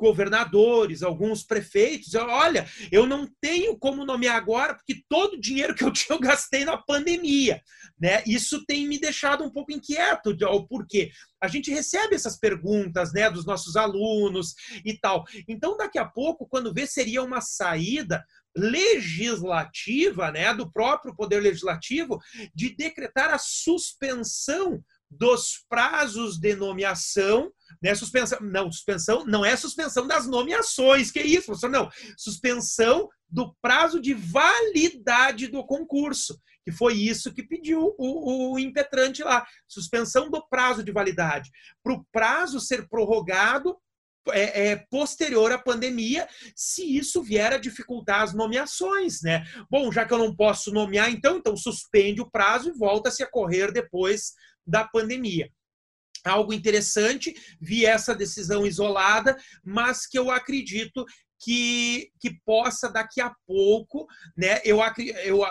[0.00, 5.84] governadores, alguns prefeitos, olha, eu não tenho como nomear agora porque todo o dinheiro que
[5.84, 7.60] eu tinha eu gastei na pandemia,
[8.00, 8.22] né?
[8.26, 11.10] Isso tem me deixado um pouco inquieto, o porquê.
[11.40, 14.54] A gente recebe essas perguntas, né, dos nossos alunos
[14.84, 15.24] e tal.
[15.46, 18.24] Então, daqui a pouco, quando vê seria uma saída
[18.56, 22.18] legislativa, né, do próprio poder legislativo
[22.54, 27.52] de decretar a suspensão dos prazos de nomeação,
[27.82, 27.94] né?
[27.94, 31.70] Suspensão, não, suspensão não é suspensão das nomeações, que é isso, professor?
[31.70, 38.58] Não, suspensão do prazo de validade do concurso, que foi isso que pediu o, o
[38.58, 41.50] impetrante lá, suspensão do prazo de validade,
[41.82, 43.76] para o prazo ser prorrogado
[44.32, 49.44] é, é, posterior à pandemia, se isso vier a dificultar as nomeações, né?
[49.70, 53.30] Bom, já que eu não posso nomear, então, então suspende o prazo e volta-se a
[53.30, 54.34] correr depois
[54.70, 55.50] da pandemia.
[56.24, 61.04] Algo interessante, vi essa decisão isolada, mas que eu acredito
[61.42, 64.06] que, que possa daqui a pouco,
[64.36, 64.60] né?
[64.64, 64.80] Eu,
[65.24, 65.42] eu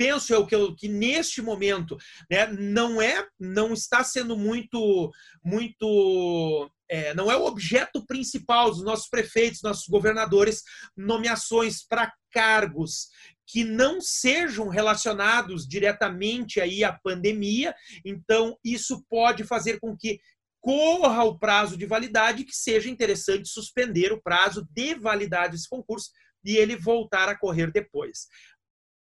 [0.00, 1.98] penso eu que, eu que neste momento
[2.30, 5.10] né, não é não está sendo muito
[5.44, 10.62] muito é, não é o objeto principal dos nossos prefeitos, nossos governadores,
[10.96, 13.08] nomeações para cargos
[13.50, 17.74] que não sejam relacionados diretamente aí à pandemia.
[18.04, 20.20] Então, isso pode fazer com que
[20.60, 26.10] corra o prazo de validade, que seja interessante suspender o prazo de validade desse concurso
[26.44, 28.26] e ele voltar a correr depois.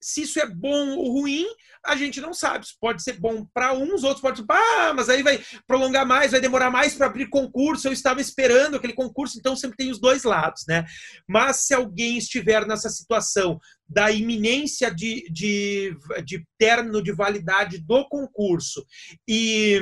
[0.07, 1.45] Se isso é bom ou ruim,
[1.85, 2.65] a gente não sabe.
[2.65, 6.31] Isso pode ser bom para uns, outros pode ser, ah, mas aí vai prolongar mais,
[6.31, 7.89] vai demorar mais para abrir concurso.
[7.89, 10.85] Eu estava esperando aquele concurso, então sempre tem os dois lados, né?
[11.29, 18.09] Mas se alguém estiver nessa situação da iminência de, de, de término de validade do
[18.09, 18.87] concurso
[19.27, 19.81] e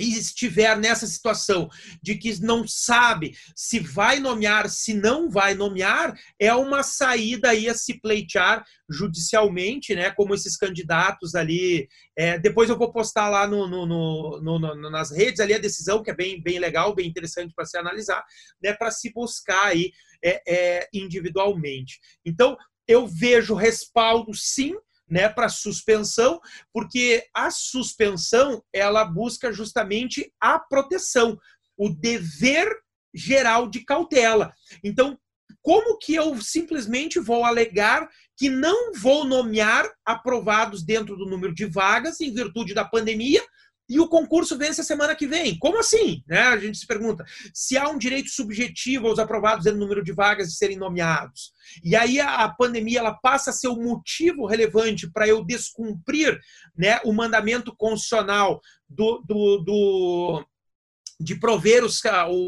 [0.00, 1.68] e estiver nessa situação
[2.02, 7.68] de que não sabe se vai nomear, se não vai nomear, é uma saída aí
[7.68, 10.10] a se pleitear judicialmente, né?
[10.10, 11.86] Como esses candidatos ali.
[12.16, 16.02] É, depois eu vou postar lá no, no, no, no, nas redes ali a decisão,
[16.02, 18.24] que é bem, bem legal, bem interessante para se analisar,
[18.62, 18.72] né?
[18.72, 19.92] Para se buscar aí
[20.24, 22.00] é, é, individualmente.
[22.24, 22.56] Então,
[22.88, 24.74] eu vejo respaldo sim
[25.10, 26.40] né, para suspensão,
[26.72, 31.38] porque a suspensão ela busca justamente a proteção,
[31.76, 32.68] o dever
[33.12, 34.52] geral de cautela.
[34.84, 35.18] Então,
[35.62, 41.66] como que eu simplesmente vou alegar que não vou nomear aprovados dentro do número de
[41.66, 43.42] vagas em virtude da pandemia,
[43.90, 45.58] e o concurso vence a semana que vem.
[45.58, 46.22] Como assim?
[46.28, 46.38] Né?
[46.38, 47.24] A gente se pergunta.
[47.52, 51.96] Se há um direito subjetivo aos aprovados no número de vagas de serem nomeados, e
[51.96, 56.38] aí a, pandemia ela passa a ser o motivo relevante para eu descumprir
[56.76, 60.46] né, o mandamento constitucional do, do, do
[61.18, 62.00] de prover os,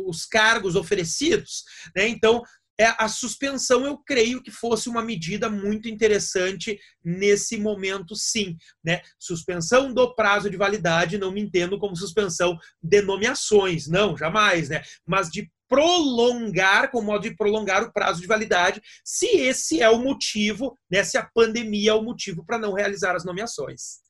[0.06, 1.64] os cargos oferecidos,
[1.94, 2.08] né?
[2.08, 2.42] Então,
[2.80, 8.56] a suspensão eu creio que fosse uma medida muito interessante nesse momento, sim.
[8.82, 9.02] Né?
[9.18, 14.82] Suspensão do prazo de validade, não me entendo como suspensão de nomeações, não, jamais, né?
[15.06, 19.98] Mas de prolongar, com modo de prolongar o prazo de validade, se esse é o
[19.98, 24.00] motivo, né, se a pandemia é o motivo para não realizar as nomeações.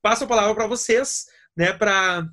[0.00, 2.26] Passo a palavra para vocês, né, para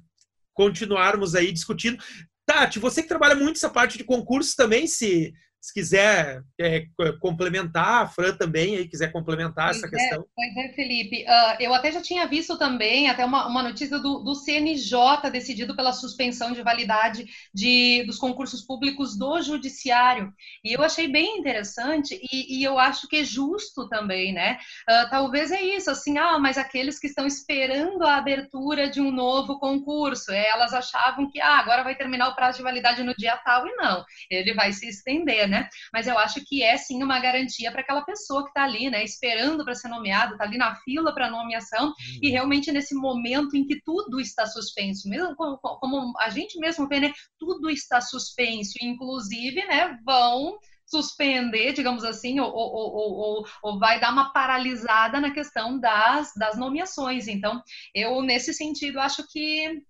[0.53, 2.01] continuarmos aí discutindo.
[2.45, 6.85] Tati, você que trabalha muito essa parte de concurso também, se se quiser é,
[7.19, 10.25] complementar, a Fran também aí quiser complementar pois essa é, questão.
[10.35, 11.23] Pois é, Felipe.
[11.23, 15.75] Uh, eu até já tinha visto também até uma, uma notícia do, do, CNJ decidido
[15.75, 20.31] pela suspensão de validade de, dos concursos públicos do judiciário.
[20.63, 24.57] E eu achei bem interessante e, e eu acho que é justo também, né?
[24.89, 29.11] Uh, talvez é isso, assim, ah, mas aqueles que estão esperando a abertura de um
[29.11, 33.35] novo concurso, elas achavam que ah, agora vai terminar o prazo de validade no dia
[33.37, 35.57] tal e não, ele vai se estender, né?
[35.57, 35.69] né?
[35.91, 39.03] Mas eu acho que é sim uma garantia para aquela pessoa que está ali, né?
[39.03, 41.93] Esperando para ser nomeado, está ali na fila para nomeação uhum.
[42.21, 46.87] e realmente nesse momento em que tudo está suspenso, mesmo como, como a gente mesmo
[46.87, 47.13] vê, né?
[47.39, 49.97] Tudo está suspenso, inclusive, né?
[50.05, 56.31] Vão suspender, digamos assim, ou, ou, ou, ou, vai dar uma paralisada na questão das,
[56.33, 57.27] das nomeações.
[57.27, 57.61] Então,
[57.93, 59.81] eu, nesse sentido, acho que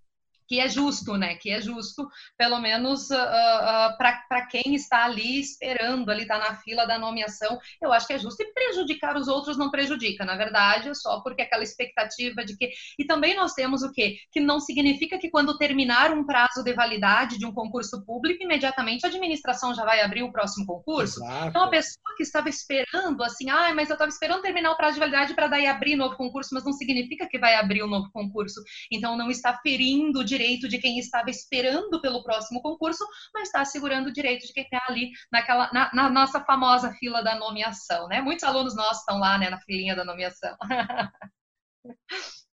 [0.48, 1.36] que é justo, né?
[1.36, 6.56] Que é justo, pelo menos uh, uh, para quem está ali esperando, ali está na
[6.56, 8.42] fila da nomeação, eu acho que é justo.
[8.42, 12.72] E prejudicar os outros não prejudica, na verdade, é só porque aquela expectativa de que.
[12.98, 14.18] E também nós temos o quê?
[14.32, 19.06] Que não significa que quando terminar um prazo de validade de um concurso público, imediatamente
[19.06, 21.24] a administração já vai abrir o próximo concurso.
[21.24, 21.48] Exato.
[21.48, 24.94] Então, a pessoa que estava esperando, assim, ah, mas eu estava esperando terminar o prazo
[24.94, 28.10] de validade para daí abrir novo concurso, mas não significa que vai abrir um novo
[28.12, 28.62] concurso.
[28.92, 33.62] Então, não está ferindo de direito de quem estava esperando pelo próximo concurso, mas está
[33.62, 38.08] assegurando o direito de quem está ali naquela, na, na, nossa famosa fila da nomeação,
[38.08, 38.22] né?
[38.22, 40.56] Muitos alunos nossos estão lá, né, na filinha da nomeação.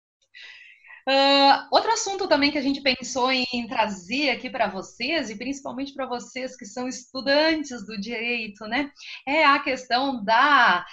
[1.08, 5.92] Uh, outro assunto também que a gente pensou em trazer aqui para vocês, e principalmente
[5.92, 8.90] para vocês que são estudantes do direito, né,
[9.26, 10.84] é a questão da,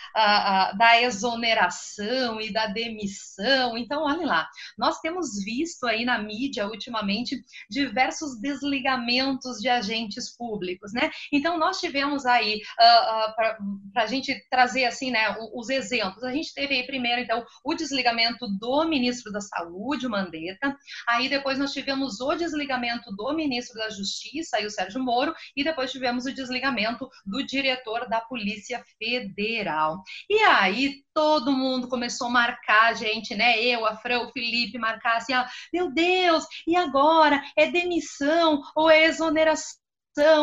[0.77, 3.77] da exoneração e da demissão.
[3.77, 10.93] Então, olha lá, nós temos visto aí na mídia ultimamente diversos desligamentos de agentes públicos,
[10.93, 11.09] né?
[11.31, 16.31] Então, nós tivemos aí, uh, uh, para a gente trazer assim, né, os exemplos, a
[16.31, 20.75] gente teve aí primeiro, então, o desligamento do ministro da Saúde de Mandetta.
[21.07, 25.63] Aí depois nós tivemos o desligamento do ministro da Justiça, aí o Sérgio Moro, e
[25.63, 30.01] depois tivemos o desligamento do diretor da Polícia Federal.
[30.29, 33.61] E aí todo mundo começou a marcar, gente, né?
[33.61, 37.41] Eu, a Fran, o Felipe, marcar assim, ah, meu Deus, e agora?
[37.57, 39.79] É demissão ou é exoneração?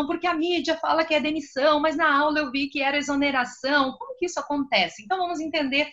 [0.06, 3.92] porque a mídia fala que é demissão, mas na aula eu vi que era exoneração.
[3.98, 5.02] Como que isso acontece?
[5.02, 5.90] Então vamos entender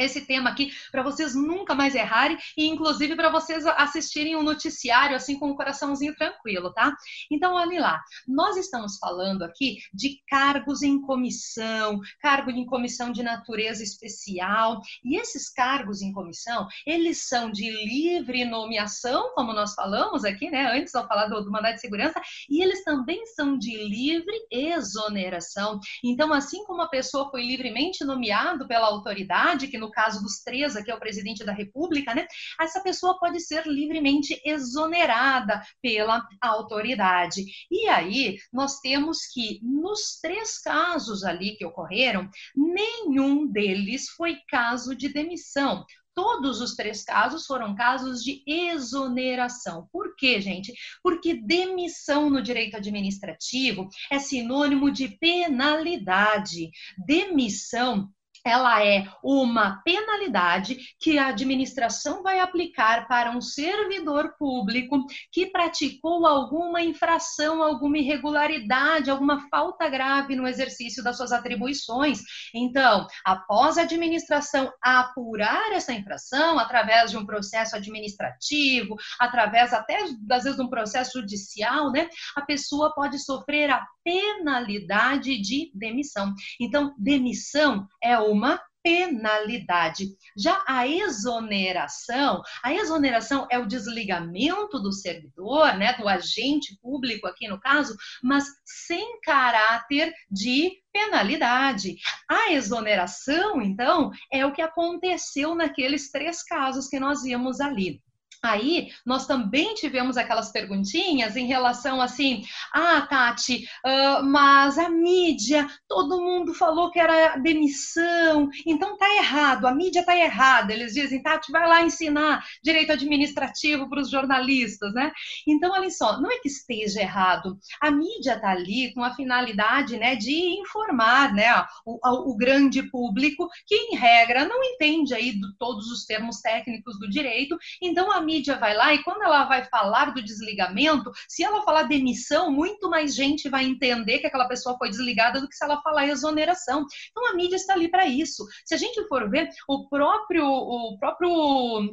[0.00, 5.16] esse tema aqui para vocês nunca mais errarem e inclusive para vocês assistirem um noticiário
[5.16, 6.94] assim com o coraçãozinho tranquilo, tá?
[7.30, 8.02] Então, olha lá.
[8.26, 15.16] Nós estamos falando aqui de cargos em comissão, cargo em comissão de natureza especial, e
[15.18, 20.94] esses cargos em comissão, eles são de livre nomeação, como nós falamos aqui, né, antes
[20.94, 25.78] ao falar do, do mandato de segurança, e eles também são de livre exoneração.
[26.04, 30.76] Então, assim como a pessoa foi livremente nomeado pela autoridade, que no caso dos três,
[30.76, 32.26] aqui é o presidente da República, né?
[32.60, 37.44] Essa pessoa pode ser livremente exonerada pela autoridade.
[37.70, 44.94] E aí, nós temos que, nos três casos ali que ocorreram, nenhum deles foi caso
[44.94, 45.84] de demissão.
[46.14, 49.88] Todos os três casos foram casos de exoneração.
[49.92, 50.72] Por quê, gente?
[51.02, 56.70] Porque demissão no direito administrativo é sinônimo de penalidade.
[57.06, 58.10] Demissão
[58.44, 66.26] ela é uma penalidade que a administração vai aplicar para um servidor público que praticou
[66.26, 72.20] alguma infração, alguma irregularidade, alguma falta grave no exercício das suas atribuições.
[72.54, 80.44] Então, após a administração apurar essa infração através de um processo administrativo, através até às
[80.44, 86.34] vezes de um processo judicial, né, a pessoa pode sofrer a penalidade de demissão.
[86.60, 90.08] Então, demissão é uma penalidade.
[90.36, 97.48] Já a exoneração, a exoneração é o desligamento do servidor, né, do agente público aqui
[97.48, 101.96] no caso, mas sem caráter de penalidade.
[102.28, 108.02] A exoneração, então, é o que aconteceu naqueles três casos que nós vimos ali.
[108.42, 115.66] Aí, nós também tivemos aquelas perguntinhas em relação assim, ah, Tati, uh, mas a mídia,
[115.86, 120.72] todo mundo falou que era demissão, então tá errado, a mídia tá errada.
[120.72, 125.12] Eles dizem, Tati, vai lá ensinar direito administrativo para os jornalistas, né?
[125.46, 129.98] Então, olha só, não é que esteja errado, a mídia tá ali com a finalidade,
[129.98, 131.46] né, de informar, né,
[131.84, 136.98] o, o grande público que, em regra, não entende aí do, todos os termos técnicos
[136.98, 141.42] do direito, então a mídia vai lá e quando ela vai falar do desligamento, se
[141.42, 145.56] ela falar demissão, muito mais gente vai entender que aquela pessoa foi desligada do que
[145.56, 146.86] se ela falar exoneração.
[147.10, 148.46] Então a mídia está ali para isso.
[148.64, 151.30] Se a gente for ver, o próprio o próprio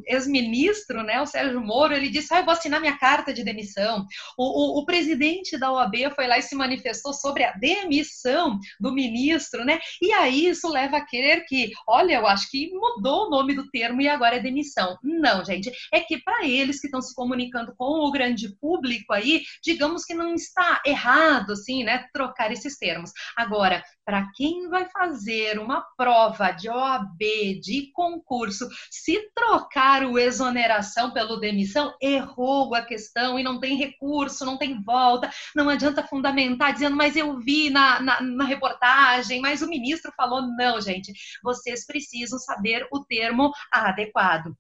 [0.05, 4.05] ex-ministro, né, o Sérgio Moro, ele disse: "Ah, eu vou assinar minha carta de demissão".
[4.38, 8.93] O, o, o presidente da OAB foi lá e se manifestou sobre a demissão do
[8.93, 9.79] ministro, né?
[10.01, 13.69] E aí isso leva a crer que, olha, eu acho que mudou o nome do
[13.69, 14.97] termo e agora é demissão.
[15.03, 19.43] Não, gente, é que para eles que estão se comunicando com o grande público aí,
[19.63, 23.13] digamos que não está errado, assim, né, trocar esses termos.
[23.38, 27.17] Agora, para quem vai fazer uma prova de OAB,
[27.63, 34.45] de concurso, se trocar o exoneração pelo demissão, errou a questão e não tem recurso,
[34.45, 39.61] não tem volta, não adianta fundamentar dizendo, mas eu vi na, na, na reportagem, mas
[39.61, 44.53] o ministro falou, não, gente, vocês precisam saber o termo adequado.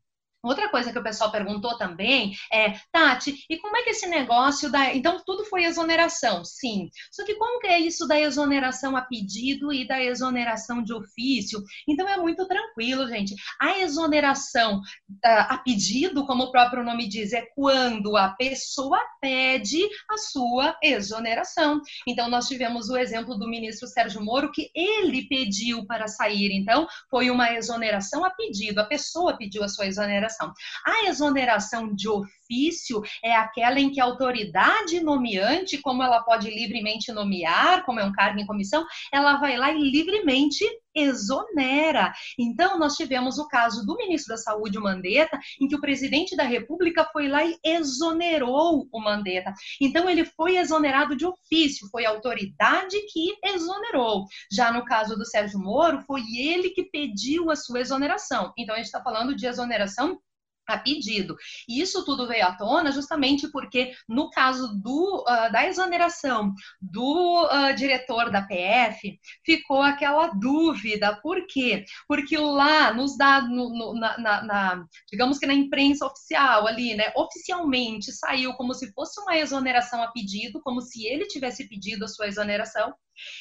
[0.47, 4.71] Outra coisa que o pessoal perguntou também é, Tati, e como é que esse negócio
[4.71, 4.93] da.
[4.93, 6.89] Então, tudo foi exoneração, sim.
[7.11, 11.61] Só que como que é isso da exoneração a pedido e da exoneração de ofício?
[11.87, 13.35] Então, é muito tranquilo, gente.
[13.59, 19.85] A exoneração uh, a pedido, como o próprio nome diz, é quando a pessoa pede
[20.09, 21.81] a sua exoneração.
[22.07, 26.51] Então, nós tivemos o exemplo do ministro Sérgio Moro, que ele pediu para sair.
[26.53, 30.53] Então, foi uma exoneração a pedido, a pessoa pediu a sua exoneração exoneração.
[30.85, 37.11] A exoneração de ofício é aquela em que a autoridade nomeante, como ela pode livremente
[37.11, 40.63] nomear, como é um cargo em comissão, ela vai lá e livremente
[40.95, 42.11] exonera.
[42.39, 46.35] Então, nós tivemos o caso do ministro da Saúde, o Mandetta, em que o presidente
[46.35, 49.53] da República foi lá e exonerou o Mandetta.
[49.79, 54.25] Então, ele foi exonerado de ofício, foi a autoridade que exonerou.
[54.51, 58.51] Já no caso do Sérgio Moro, foi ele que pediu a sua exoneração.
[58.57, 60.19] Então, a gente está falando de exoneração
[60.67, 61.35] a pedido.
[61.67, 67.45] E isso tudo veio à tona justamente porque, no caso do, uh, da exoneração do
[67.45, 71.15] uh, diretor da PF, ficou aquela dúvida.
[71.21, 71.85] Por quê?
[72.07, 76.95] Porque lá nos dados, no, no, na, na, na, digamos que na imprensa oficial ali,
[76.95, 82.05] né, oficialmente saiu como se fosse uma exoneração a pedido, como se ele tivesse pedido
[82.05, 82.93] a sua exoneração,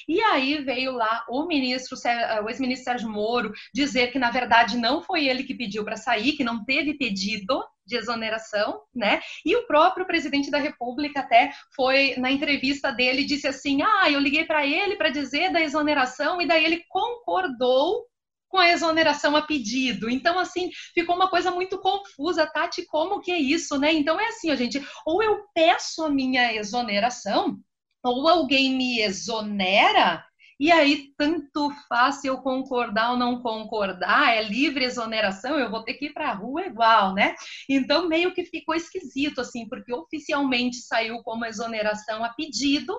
[0.09, 1.97] e aí veio lá o ministro,
[2.45, 6.33] o ex-ministro Sérgio Moro, dizer que na verdade não foi ele que pediu para sair,
[6.33, 9.21] que não teve pedido de exoneração, né?
[9.45, 14.19] E o próprio presidente da República até foi na entrevista dele disse assim: "Ah, eu
[14.19, 18.05] liguei para ele para dizer da exoneração e daí ele concordou
[18.49, 20.09] com a exoneração a pedido.
[20.09, 23.93] Então, assim, ficou uma coisa muito confusa, Tati, como que é isso, né?
[23.93, 27.59] Então é assim, ó, gente, ou eu peço a minha exoneração,
[28.07, 30.26] ou alguém me exonera,
[30.59, 35.85] e aí, tanto faz se eu concordar ou não concordar, é livre exoneração, eu vou
[35.85, 37.35] ter que ir para a rua igual, né?
[37.69, 42.99] Então, meio que ficou esquisito, assim, porque oficialmente saiu como exoneração a pedido,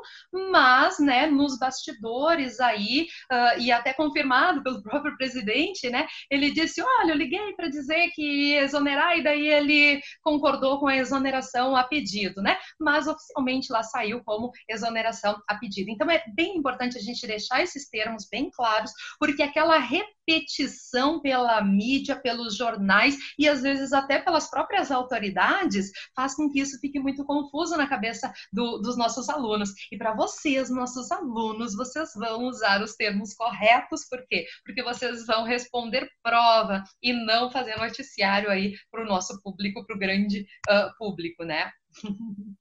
[0.51, 6.81] mas, né, nos bastidores aí, uh, e até confirmado pelo próprio presidente, né, ele disse:
[6.81, 11.83] olha, eu liguei para dizer que exonerar, e daí ele concordou com a exoneração a
[11.83, 12.57] pedido, né?
[12.79, 15.89] Mas oficialmente lá saiu como exoneração a pedido.
[15.89, 21.21] Então, é bem importante a gente deixar deixar esses termos bem claros, porque aquela repetição
[21.21, 26.79] pela mídia, pelos jornais e às vezes até pelas próprias autoridades faz com que isso
[26.79, 29.71] fique muito confuso na cabeça do, dos nossos alunos.
[29.91, 34.45] E para vocês, nossos alunos, vocês vão usar os termos corretos, por quê?
[34.65, 39.95] Porque vocês vão responder prova e não fazer noticiário aí para o nosso público, para
[39.95, 41.71] o grande uh, público, né?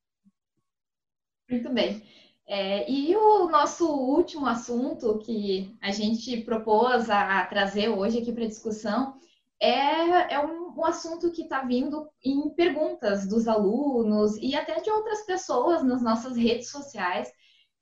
[1.48, 2.02] Muito bem.
[2.48, 8.46] É, e o nosso último assunto que a gente propôs a, trazer hoje aqui para
[8.46, 9.18] discussão
[9.60, 14.90] é, é um, um, assunto que está vindo em perguntas dos alunos e até de
[14.90, 17.32] outras pessoas nas nossas redes sociais,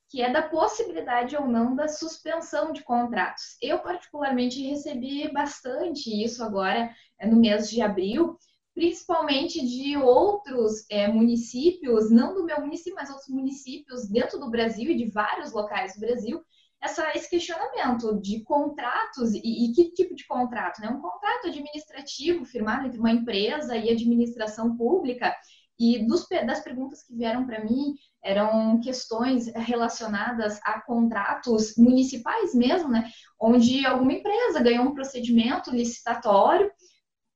[0.09, 3.59] que é da possibilidade ou não da suspensão de contratos.
[3.61, 8.39] Eu, particularmente, recebi bastante isso agora é, no mês de abril,
[8.75, 14.91] principalmente de outros é, municípios, não do meu município, mas outros municípios dentro do Brasil
[14.91, 16.43] e de vários locais do Brasil,
[16.83, 20.89] essa, esse questionamento de contratos e, e, que tipo de contrato, né?
[20.91, 25.35] Um contrato administrativo firmado entre uma empresa e administração pública.
[25.79, 32.91] E dos, das perguntas que vieram para mim eram questões relacionadas a contratos municipais mesmo,
[32.91, 33.09] né?
[33.41, 36.71] Onde alguma empresa ganhou um procedimento licitatório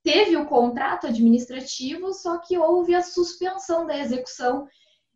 [0.09, 4.67] teve o contrato administrativo, só que houve a suspensão da execução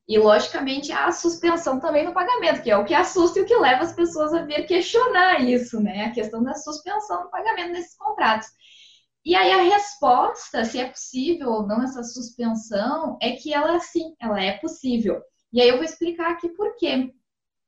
[0.07, 3.57] e, logicamente, a suspensão também no pagamento, que é o que assusta e o que
[3.57, 6.05] leva as pessoas a vir questionar isso, né?
[6.05, 8.49] A questão da suspensão do pagamento desses contratos.
[9.25, 14.15] E aí a resposta, se é possível ou não essa suspensão, é que ela sim,
[14.21, 15.23] ela é possível.
[15.51, 17.11] E aí eu vou explicar aqui por quê.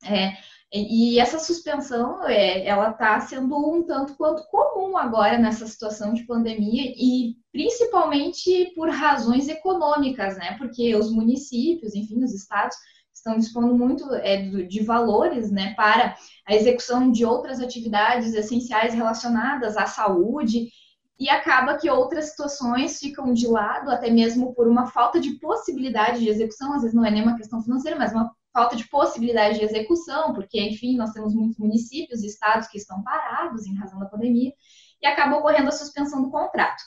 [0.05, 0.35] É,
[0.77, 6.25] e essa suspensão, é, ela está sendo um tanto quanto comum agora nessa situação de
[6.25, 10.57] pandemia e principalmente por razões econômicas, né?
[10.59, 12.77] Porque os municípios, enfim, os estados
[13.15, 16.17] estão dispondo muito é, de valores, né, para
[16.47, 20.69] a execução de outras atividades essenciais relacionadas à saúde.
[21.19, 26.19] E acaba que outras situações ficam de lado, até mesmo por uma falta de possibilidade
[26.19, 29.59] de execução, às vezes não é nem uma questão financeira, mas uma falta de possibilidade
[29.59, 33.99] de execução, porque, enfim, nós temos muitos municípios e estados que estão parados em razão
[33.99, 34.53] da pandemia,
[35.03, 36.83] e acaba ocorrendo a suspensão do contrato.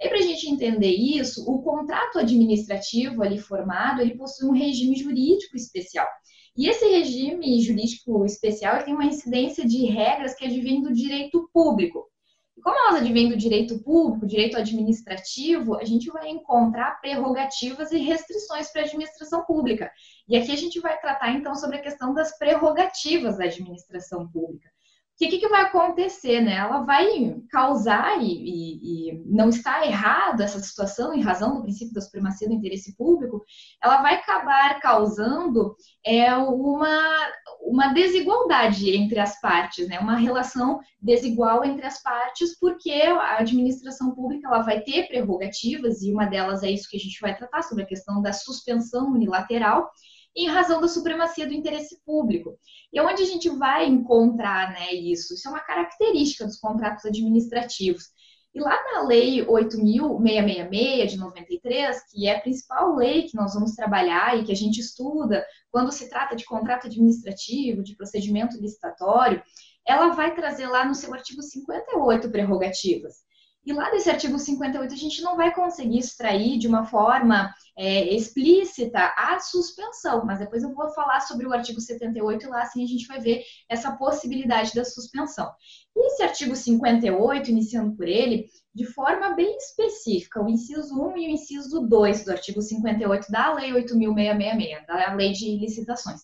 [0.00, 4.96] E para a gente entender isso, o contrato administrativo ali formado, ele possui um regime
[4.96, 6.08] jurídico especial.
[6.56, 12.11] E esse regime jurídico especial tem uma incidência de regras que advêm do direito público.
[12.60, 18.70] Como elas advêm do direito público, direito administrativo, a gente vai encontrar prerrogativas e restrições
[18.70, 19.90] para a administração pública.
[20.28, 24.71] E aqui a gente vai tratar então sobre a questão das prerrogativas da administração pública
[25.16, 26.54] que, que, que, vai acontecer, né?
[26.54, 31.94] Ela vai causar, e, e, e, não está errado essa situação, em razão do princípio
[31.94, 33.44] da supremacia do interesse público,
[33.82, 37.28] ela vai acabar causando é, uma,
[37.60, 39.98] uma desigualdade entre as partes, né?
[40.00, 46.10] Uma relação desigual entre as partes, porque a administração pública ela vai ter prerrogativas, e
[46.10, 49.90] uma delas é isso que a gente vai tratar, sobre a questão da suspensão unilateral,
[50.34, 52.58] em razão da supremacia do interesse público.
[52.92, 55.34] E onde a gente vai encontrar né, isso?
[55.34, 58.10] Isso é uma característica dos contratos administrativos.
[58.54, 63.72] E lá na Lei 8.666 de 93, que é a principal lei que nós vamos
[63.72, 69.42] trabalhar e que a gente estuda quando se trata de contrato administrativo, de procedimento licitatório,
[69.86, 73.24] ela vai trazer lá no seu artigo 58 prerrogativas.
[73.64, 78.12] E lá desse artigo 58 a gente não vai conseguir extrair de uma forma é,
[78.12, 82.82] explícita a suspensão, mas depois eu vou falar sobre o artigo 78 e lá assim
[82.82, 85.48] a gente vai ver essa possibilidade da suspensão.
[85.94, 91.26] E esse artigo 58, iniciando por ele, de forma bem específica, o inciso 1 e
[91.28, 96.22] o inciso 2 do artigo 58 da Lei 8.666, da Lei de Licitações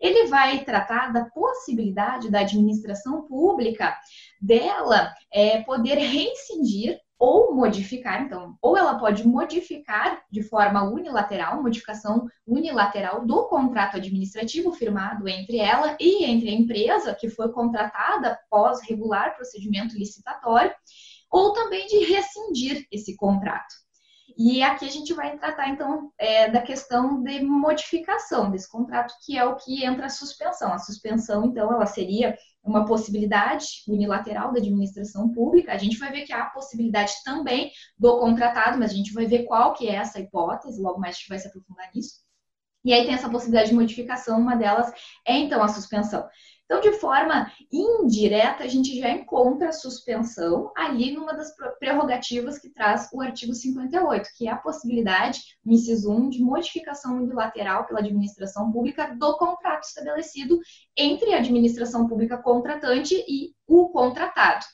[0.00, 3.96] ele vai tratar da possibilidade da administração pública
[4.40, 12.28] dela é, poder reincidir ou modificar, então, ou ela pode modificar de forma unilateral, modificação
[12.46, 18.80] unilateral do contrato administrativo firmado entre ela e entre a empresa que foi contratada após
[18.88, 20.72] regular procedimento licitatório,
[21.28, 23.87] ou também de rescindir esse contrato.
[24.38, 29.36] E aqui a gente vai tratar, então, é, da questão de modificação desse contrato, que
[29.36, 30.72] é o que entra a suspensão.
[30.72, 35.72] A suspensão, então, ela seria uma possibilidade unilateral da administração pública.
[35.72, 39.26] A gente vai ver que há a possibilidade também do contratado, mas a gente vai
[39.26, 42.20] ver qual que é essa hipótese, logo mais a gente vai se aprofundar nisso.
[42.84, 44.92] E aí tem essa possibilidade de modificação, uma delas
[45.26, 46.24] é então a suspensão.
[46.68, 52.68] Então, de forma indireta, a gente já encontra a suspensão ali numa das prerrogativas que
[52.68, 58.00] traz o artigo 58, que é a possibilidade, no inciso 1, de modificação unilateral pela
[58.00, 60.60] administração pública do contrato estabelecido
[60.94, 64.66] entre a administração pública contratante e o contratado.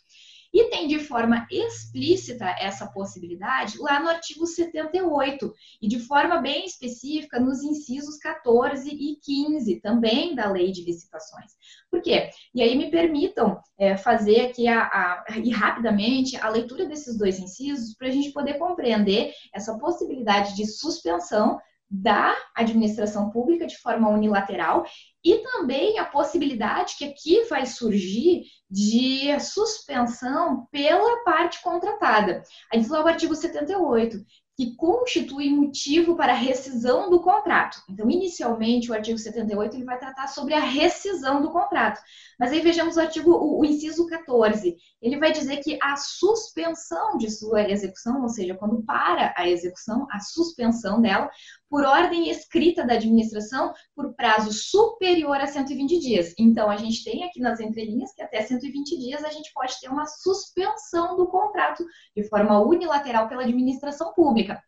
[0.54, 5.52] E tem de forma explícita essa possibilidade lá no artigo 78,
[5.82, 11.50] e de forma bem específica nos incisos 14 e 15 também da Lei de Licitações.
[11.90, 12.30] Por quê?
[12.54, 17.40] E aí me permitam é, fazer aqui a, a, e rapidamente a leitura desses dois
[17.40, 21.58] incisos para a gente poder compreender essa possibilidade de suspensão
[21.90, 24.84] da administração pública de forma unilateral
[25.24, 32.42] e também a possibilidade que aqui vai surgir de suspensão pela parte contratada.
[32.72, 34.24] Aí diz lá o artigo 78
[34.56, 37.82] que constitui motivo para rescisão do contrato.
[37.88, 42.00] Então, inicialmente, o artigo 78 ele vai tratar sobre a rescisão do contrato.
[42.38, 44.76] Mas aí vejamos o artigo, o, o, inciso 14.
[45.02, 50.06] Ele vai dizer que a suspensão de sua execução, ou seja, quando para a execução,
[50.10, 51.28] a suspensão dela,
[51.68, 56.34] por ordem escrita da administração, por prazo superior a 120 dias.
[56.38, 59.88] Então, a gente tem aqui nas entrelinhas que até 120 dias a gente pode ter
[59.88, 61.84] uma suspensão do contrato
[62.16, 64.62] de forma unilateral pela administração pública.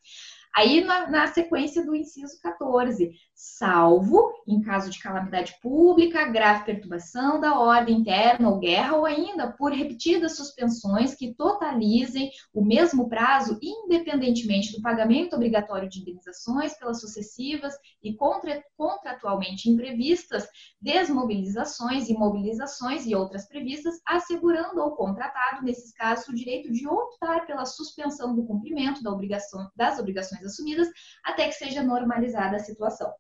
[0.57, 7.39] Aí, na, na, sequência do inciso 14, salvo em caso de calamidade pública, grave perturbação
[7.39, 13.59] da ordem interna ou guerra, ou ainda por repetidas suspensões que totalizem o mesmo prazo,
[13.63, 20.49] independentemente do pagamento obrigatório de indenizações pelas sucessivas e contra, contratualmente imprevistas,
[20.81, 27.67] desmobilizações, imobilizações e outras previstas, assegurando ao contratado, nesses casos, o direito de optar pela
[27.67, 30.89] suspensão do cumprimento da obrigação, das obrigações assumidas
[31.25, 33.13] até que seja normalizada a situação.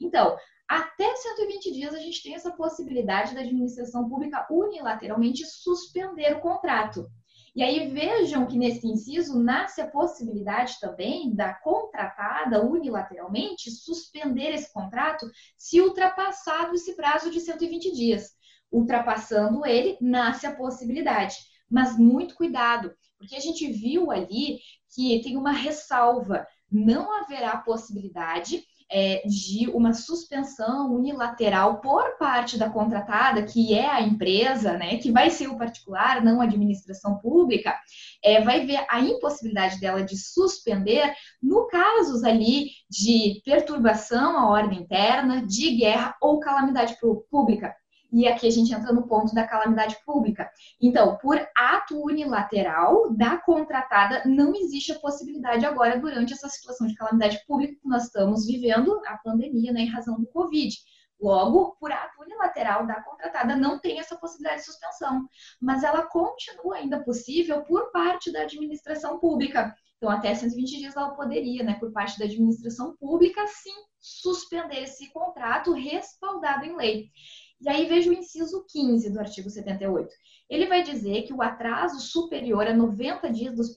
[0.00, 0.36] Então,
[0.68, 7.06] até 120 dias a gente tem essa possibilidade da administração pública unilateralmente suspender o contrato.
[7.54, 14.72] E aí vejam que nesse inciso nasce a possibilidade também da contratada unilateralmente suspender esse
[14.72, 18.32] contrato se ultrapassado esse prazo de 120 dias.
[18.72, 21.36] Ultrapassando ele, nasce a possibilidade.
[21.70, 24.58] Mas muito cuidado, porque a gente viu ali
[24.92, 26.44] que tem uma ressalva
[26.74, 34.02] não haverá possibilidade é, de uma suspensão unilateral por parte da contratada, que é a
[34.02, 37.74] empresa, né, que vai ser o particular, não a administração pública,
[38.22, 44.80] é, vai ver a impossibilidade dela de suspender no casos ali de perturbação à ordem
[44.80, 46.96] interna, de guerra ou calamidade
[47.30, 47.74] pública.
[48.16, 50.48] E aqui a gente entra no ponto da calamidade pública.
[50.80, 56.94] Então, por ato unilateral da contratada, não existe a possibilidade agora, durante essa situação de
[56.94, 60.72] calamidade pública que nós estamos vivendo, a pandemia, né, em razão do Covid.
[61.20, 65.28] Logo, por ato unilateral da contratada, não tem essa possibilidade de suspensão,
[65.60, 69.74] mas ela continua ainda possível por parte da administração pública.
[69.96, 75.10] Então, até 120 dias ela poderia, né, por parte da administração pública, sim, suspender esse
[75.12, 77.10] contrato respaldado em lei.
[77.60, 80.08] E aí veja o inciso 15 do artigo 78.
[80.50, 83.74] Ele vai dizer que o atraso superior a 90 dias dos,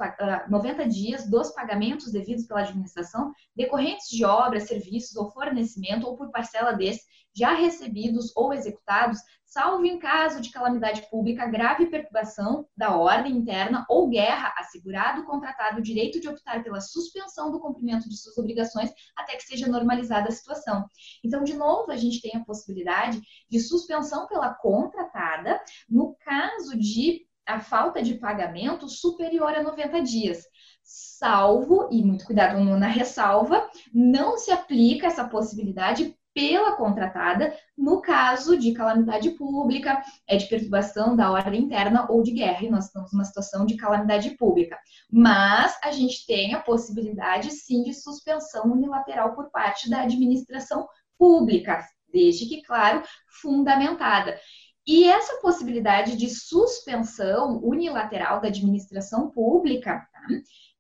[0.50, 6.30] 90 dias dos pagamentos devidos pela administração, decorrentes de obras, serviços ou fornecimento, ou por
[6.32, 9.20] parcela desse, já recebidos ou executados,
[9.58, 15.26] salvo em caso de calamidade pública, grave perturbação da ordem interna ou guerra, assegurado o
[15.26, 19.66] contratado o direito de optar pela suspensão do cumprimento de suas obrigações até que seja
[19.66, 20.86] normalizada a situação.
[21.24, 23.20] Então, de novo, a gente tem a possibilidade
[23.50, 25.60] de suspensão pela contratada
[25.90, 30.46] no caso de a falta de pagamento superior a 90 dias
[30.88, 38.56] salvo, e muito cuidado na ressalva, não se aplica essa possibilidade pela contratada no caso
[38.56, 43.12] de calamidade pública, é de perturbação da ordem interna ou de guerra, e nós estamos
[43.12, 44.78] numa situação de calamidade pública.
[45.12, 50.88] Mas a gente tem a possibilidade, sim, de suspensão unilateral por parte da administração
[51.18, 51.84] pública,
[52.14, 53.02] desde que, claro,
[53.42, 54.40] fundamentada.
[54.86, 60.28] E essa possibilidade de suspensão unilateral da administração pública, tá?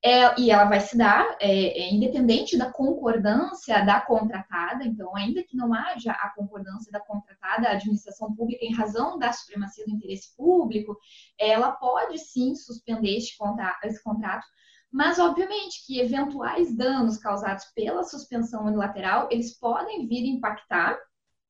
[0.04, 5.44] É, e ela vai se dar é, é, independente da concordância da contratada, então, ainda
[5.44, 9.92] que não haja a concordância da contratada, a administração pública, em razão da supremacia do
[9.92, 10.96] interesse público,
[11.40, 13.38] ela pode sim suspender este
[13.84, 14.46] esse contrato,
[14.92, 20.98] mas obviamente que eventuais danos causados pela suspensão unilateral, eles podem vir impactar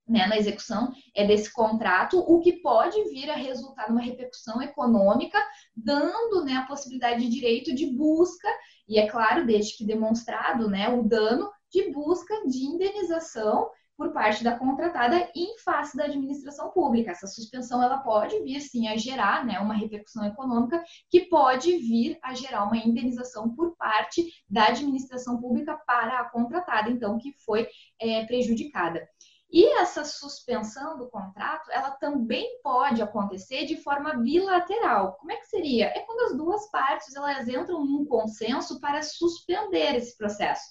[0.07, 5.38] né, na execução é desse contrato, o que pode vir a resultar numa repercussão econômica,
[5.75, 8.47] dando né, a possibilidade de direito de busca,
[8.88, 14.43] e é claro, desde que demonstrado né, o dano, de busca de indenização por parte
[14.43, 17.11] da contratada em face da administração pública.
[17.11, 22.17] Essa suspensão ela pode vir sim a gerar né, uma repercussão econômica que pode vir
[22.21, 27.67] a gerar uma indenização por parte da administração pública para a contratada, então, que foi
[27.99, 29.07] é, prejudicada.
[29.49, 35.13] E essa suspensão do contrato, ela também pode acontecer de forma bilateral.
[35.13, 35.85] Como é que seria?
[35.85, 40.65] É quando as duas partes elas entram num consenso para suspender esse processo.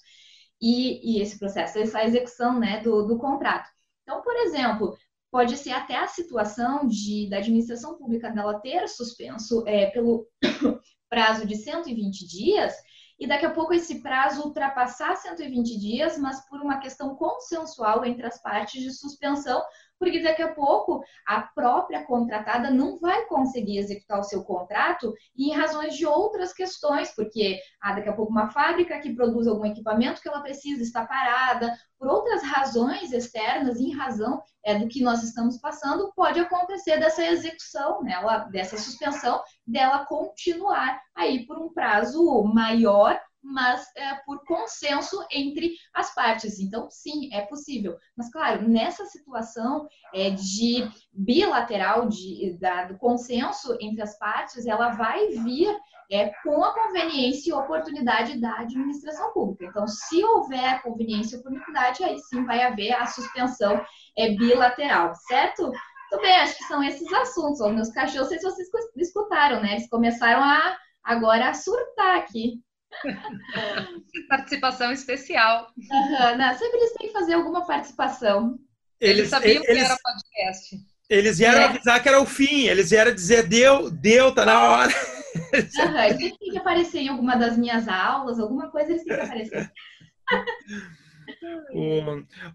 [0.61, 3.69] E, e esse processo, essa execução né, do, do contrato.
[4.03, 4.95] Então, por exemplo,
[5.31, 10.27] pode ser até a situação de, da administração pública dela ter suspenso é, pelo
[11.09, 12.73] prazo de 120 dias
[13.19, 18.25] e daqui a pouco esse prazo ultrapassar 120 dias, mas por uma questão consensual entre
[18.25, 19.63] as partes de suspensão,
[19.99, 25.51] porque daqui a pouco a própria contratada não vai conseguir executar o seu contrato em
[25.51, 30.21] razões de outras questões, porque ah, daqui a pouco uma fábrica que produz algum equipamento
[30.21, 35.23] que ela precisa está parada, por outras razões externas, em razão é, do que nós
[35.23, 38.15] estamos passando, pode acontecer dessa execução, né,
[38.51, 46.13] dessa suspensão, dela continuar aí por um prazo maior mas é, por consenso entre as
[46.13, 46.59] partes.
[46.59, 47.97] Então, sim, é possível.
[48.15, 54.89] Mas, claro, nessa situação é, de bilateral, de, da, do consenso entre as partes, ela
[54.89, 55.73] vai vir
[56.11, 59.65] é, com a conveniência e oportunidade da administração pública.
[59.65, 63.81] Então, se houver conveniência e oportunidade, aí sim vai haver a suspensão
[64.17, 65.63] é, bilateral, certo?
[65.63, 67.59] Muito bem, acho que são esses assuntos.
[67.59, 69.73] Os meus cachorros, não sei se vocês escutaram, né?
[69.73, 72.61] Eles começaram a agora a surtar aqui.
[74.29, 75.71] participação especial.
[75.77, 78.57] Uhum, não, sempre eles têm que fazer alguma participação.
[78.99, 80.77] Eles, eles sabiam eles, que era podcast.
[81.09, 81.65] Eles vieram é.
[81.65, 84.93] avisar que era o fim, eles vieram dizer, deu, deu, tá na hora.
[85.35, 89.21] Uhum, eles têm que aparecer em alguma das minhas aulas, alguma coisa eles têm que
[89.21, 89.71] aparecer.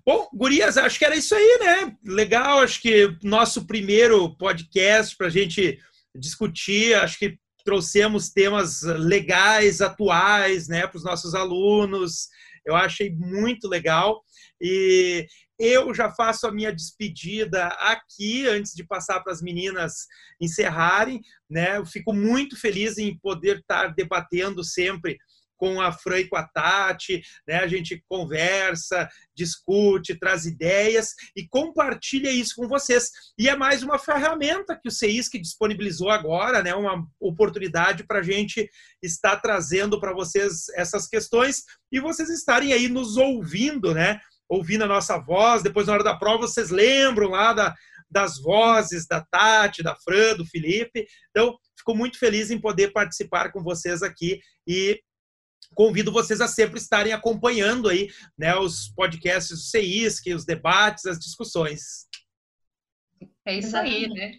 [0.05, 1.97] Bom, Gurias, acho que era isso aí, né?
[2.05, 5.79] Legal, acho que nosso primeiro podcast para a gente
[6.15, 12.29] discutir, acho que trouxemos temas legais, atuais, né, para os nossos alunos.
[12.65, 14.23] Eu achei muito legal
[14.61, 15.27] e
[15.59, 20.07] eu já faço a minha despedida aqui antes de passar para as meninas
[20.41, 21.77] encerrarem, né?
[21.77, 25.19] Eu fico muito feliz em poder estar debatendo sempre
[25.63, 27.59] com a Fran e com a Tati, né?
[27.59, 33.13] A gente conversa, discute, traz ideias e compartilha isso com vocês.
[33.39, 36.75] E é mais uma ferramenta que o CEISC disponibilizou agora, né?
[36.75, 38.69] Uma oportunidade para a gente
[39.01, 41.63] estar trazendo para vocês essas questões
[41.93, 44.19] e vocês estarem aí nos ouvindo, né?
[44.49, 45.63] Ouvindo a nossa voz.
[45.63, 47.73] Depois, na hora da prova, vocês lembram lá da,
[48.11, 51.07] das vozes da Tati, da Fran, do Felipe.
[51.31, 55.01] Então, fico muito feliz em poder participar com vocês aqui e
[55.75, 61.19] convido vocês a sempre estarem acompanhando aí, né, os podcasts do CISC, os debates, as
[61.19, 62.07] discussões.
[63.47, 64.33] É isso aí, né?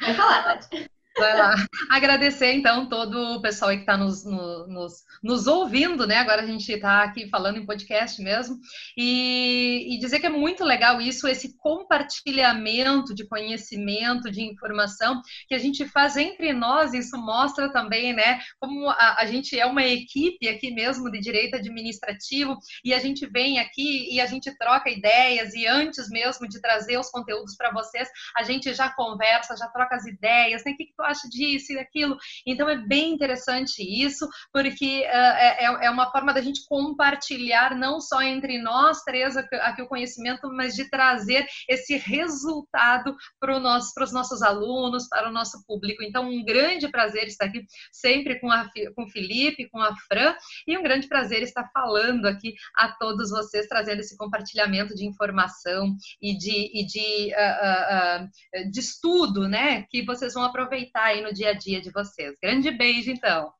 [0.00, 0.90] Vai falar, Tati.
[1.18, 1.54] Vai lá.
[1.88, 6.16] Agradecer, então, todo o pessoal que está nos, nos, nos, ouvindo, né?
[6.16, 8.58] Agora a gente está aqui falando em podcast mesmo.
[8.96, 15.54] E, e, dizer que é muito legal isso, esse compartilhamento de conhecimento, de informação que
[15.54, 16.92] a gente faz entre nós.
[16.92, 18.38] Isso mostra também, né?
[18.60, 23.26] Como a, a gente é uma equipe aqui mesmo de direito administrativo e a gente
[23.26, 25.54] vem aqui e a gente troca ideias.
[25.54, 28.06] E antes mesmo de trazer os conteúdos para vocês,
[28.36, 30.72] a gente já conversa, já troca as ideias, né?
[30.72, 32.16] O que, que tu acha disso e daquilo.
[32.46, 38.00] Então é bem interessante isso, porque uh, é, é uma forma da gente compartilhar não
[38.00, 44.12] só entre nós três aqui o conhecimento, mas de trazer esse resultado para nosso, os
[44.12, 46.02] nossos alunos, para o nosso público.
[46.02, 50.34] Então, um grande prazer estar aqui sempre com, a, com o Felipe, com a Fran,
[50.66, 55.96] e um grande prazer estar falando aqui a todos vocês, trazendo esse compartilhamento de informação
[56.20, 59.84] e de, e de, uh, uh, de estudo, né?
[59.90, 62.34] Que vocês vão aproveitar está aí no dia a dia de vocês.
[62.42, 63.52] Grande beijo, então.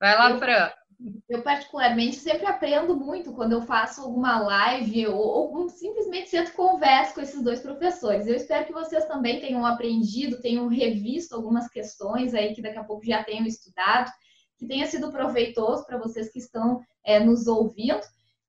[0.00, 0.70] Vai lá, eu, Fran.
[1.28, 6.54] Eu, particularmente, sempre aprendo muito quando eu faço alguma live ou, ou simplesmente sento e
[6.54, 8.26] converso com esses dois professores.
[8.26, 12.84] Eu espero que vocês também tenham aprendido, tenham revisto algumas questões aí que daqui a
[12.84, 14.10] pouco já tenham estudado.
[14.56, 18.00] que tenha sido proveitoso para vocês que estão é, nos ouvindo.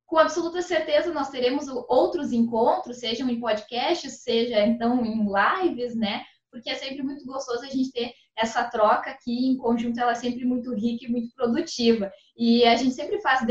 [0.05, 6.23] Com absoluta certeza nós teremos outros encontros, sejam em podcasts, seja então em lives, né?
[6.55, 10.15] Porque é sempre muito gostoso a gente ter essa troca aqui em conjunto, ela é
[10.15, 12.09] sempre muito rica e muito produtiva.
[12.37, 13.41] E a gente sempre faz,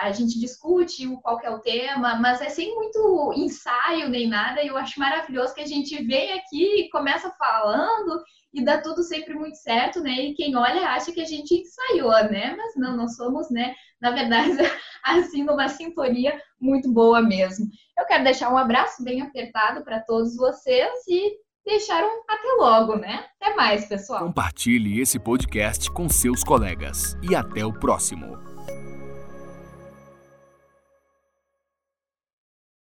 [0.00, 4.66] a gente discute qual é o tema, mas é sem muito ensaio nem nada, e
[4.66, 8.22] eu acho maravilhoso que a gente vem aqui começa falando
[8.52, 10.12] e dá tudo sempre muito certo, né?
[10.12, 12.54] E quem olha acha que a gente ensaiou, né?
[12.54, 13.74] Mas não, nós somos, né?
[13.98, 14.52] Na verdade,
[15.02, 17.66] assim, numa sintonia muito boa mesmo.
[17.98, 21.32] Eu quero deixar um abraço bem apertado para todos vocês e
[21.64, 23.26] deixaram até logo, né?
[23.40, 24.24] Até mais, pessoal.
[24.26, 28.51] Compartilhe esse podcast com seus colegas e até o próximo.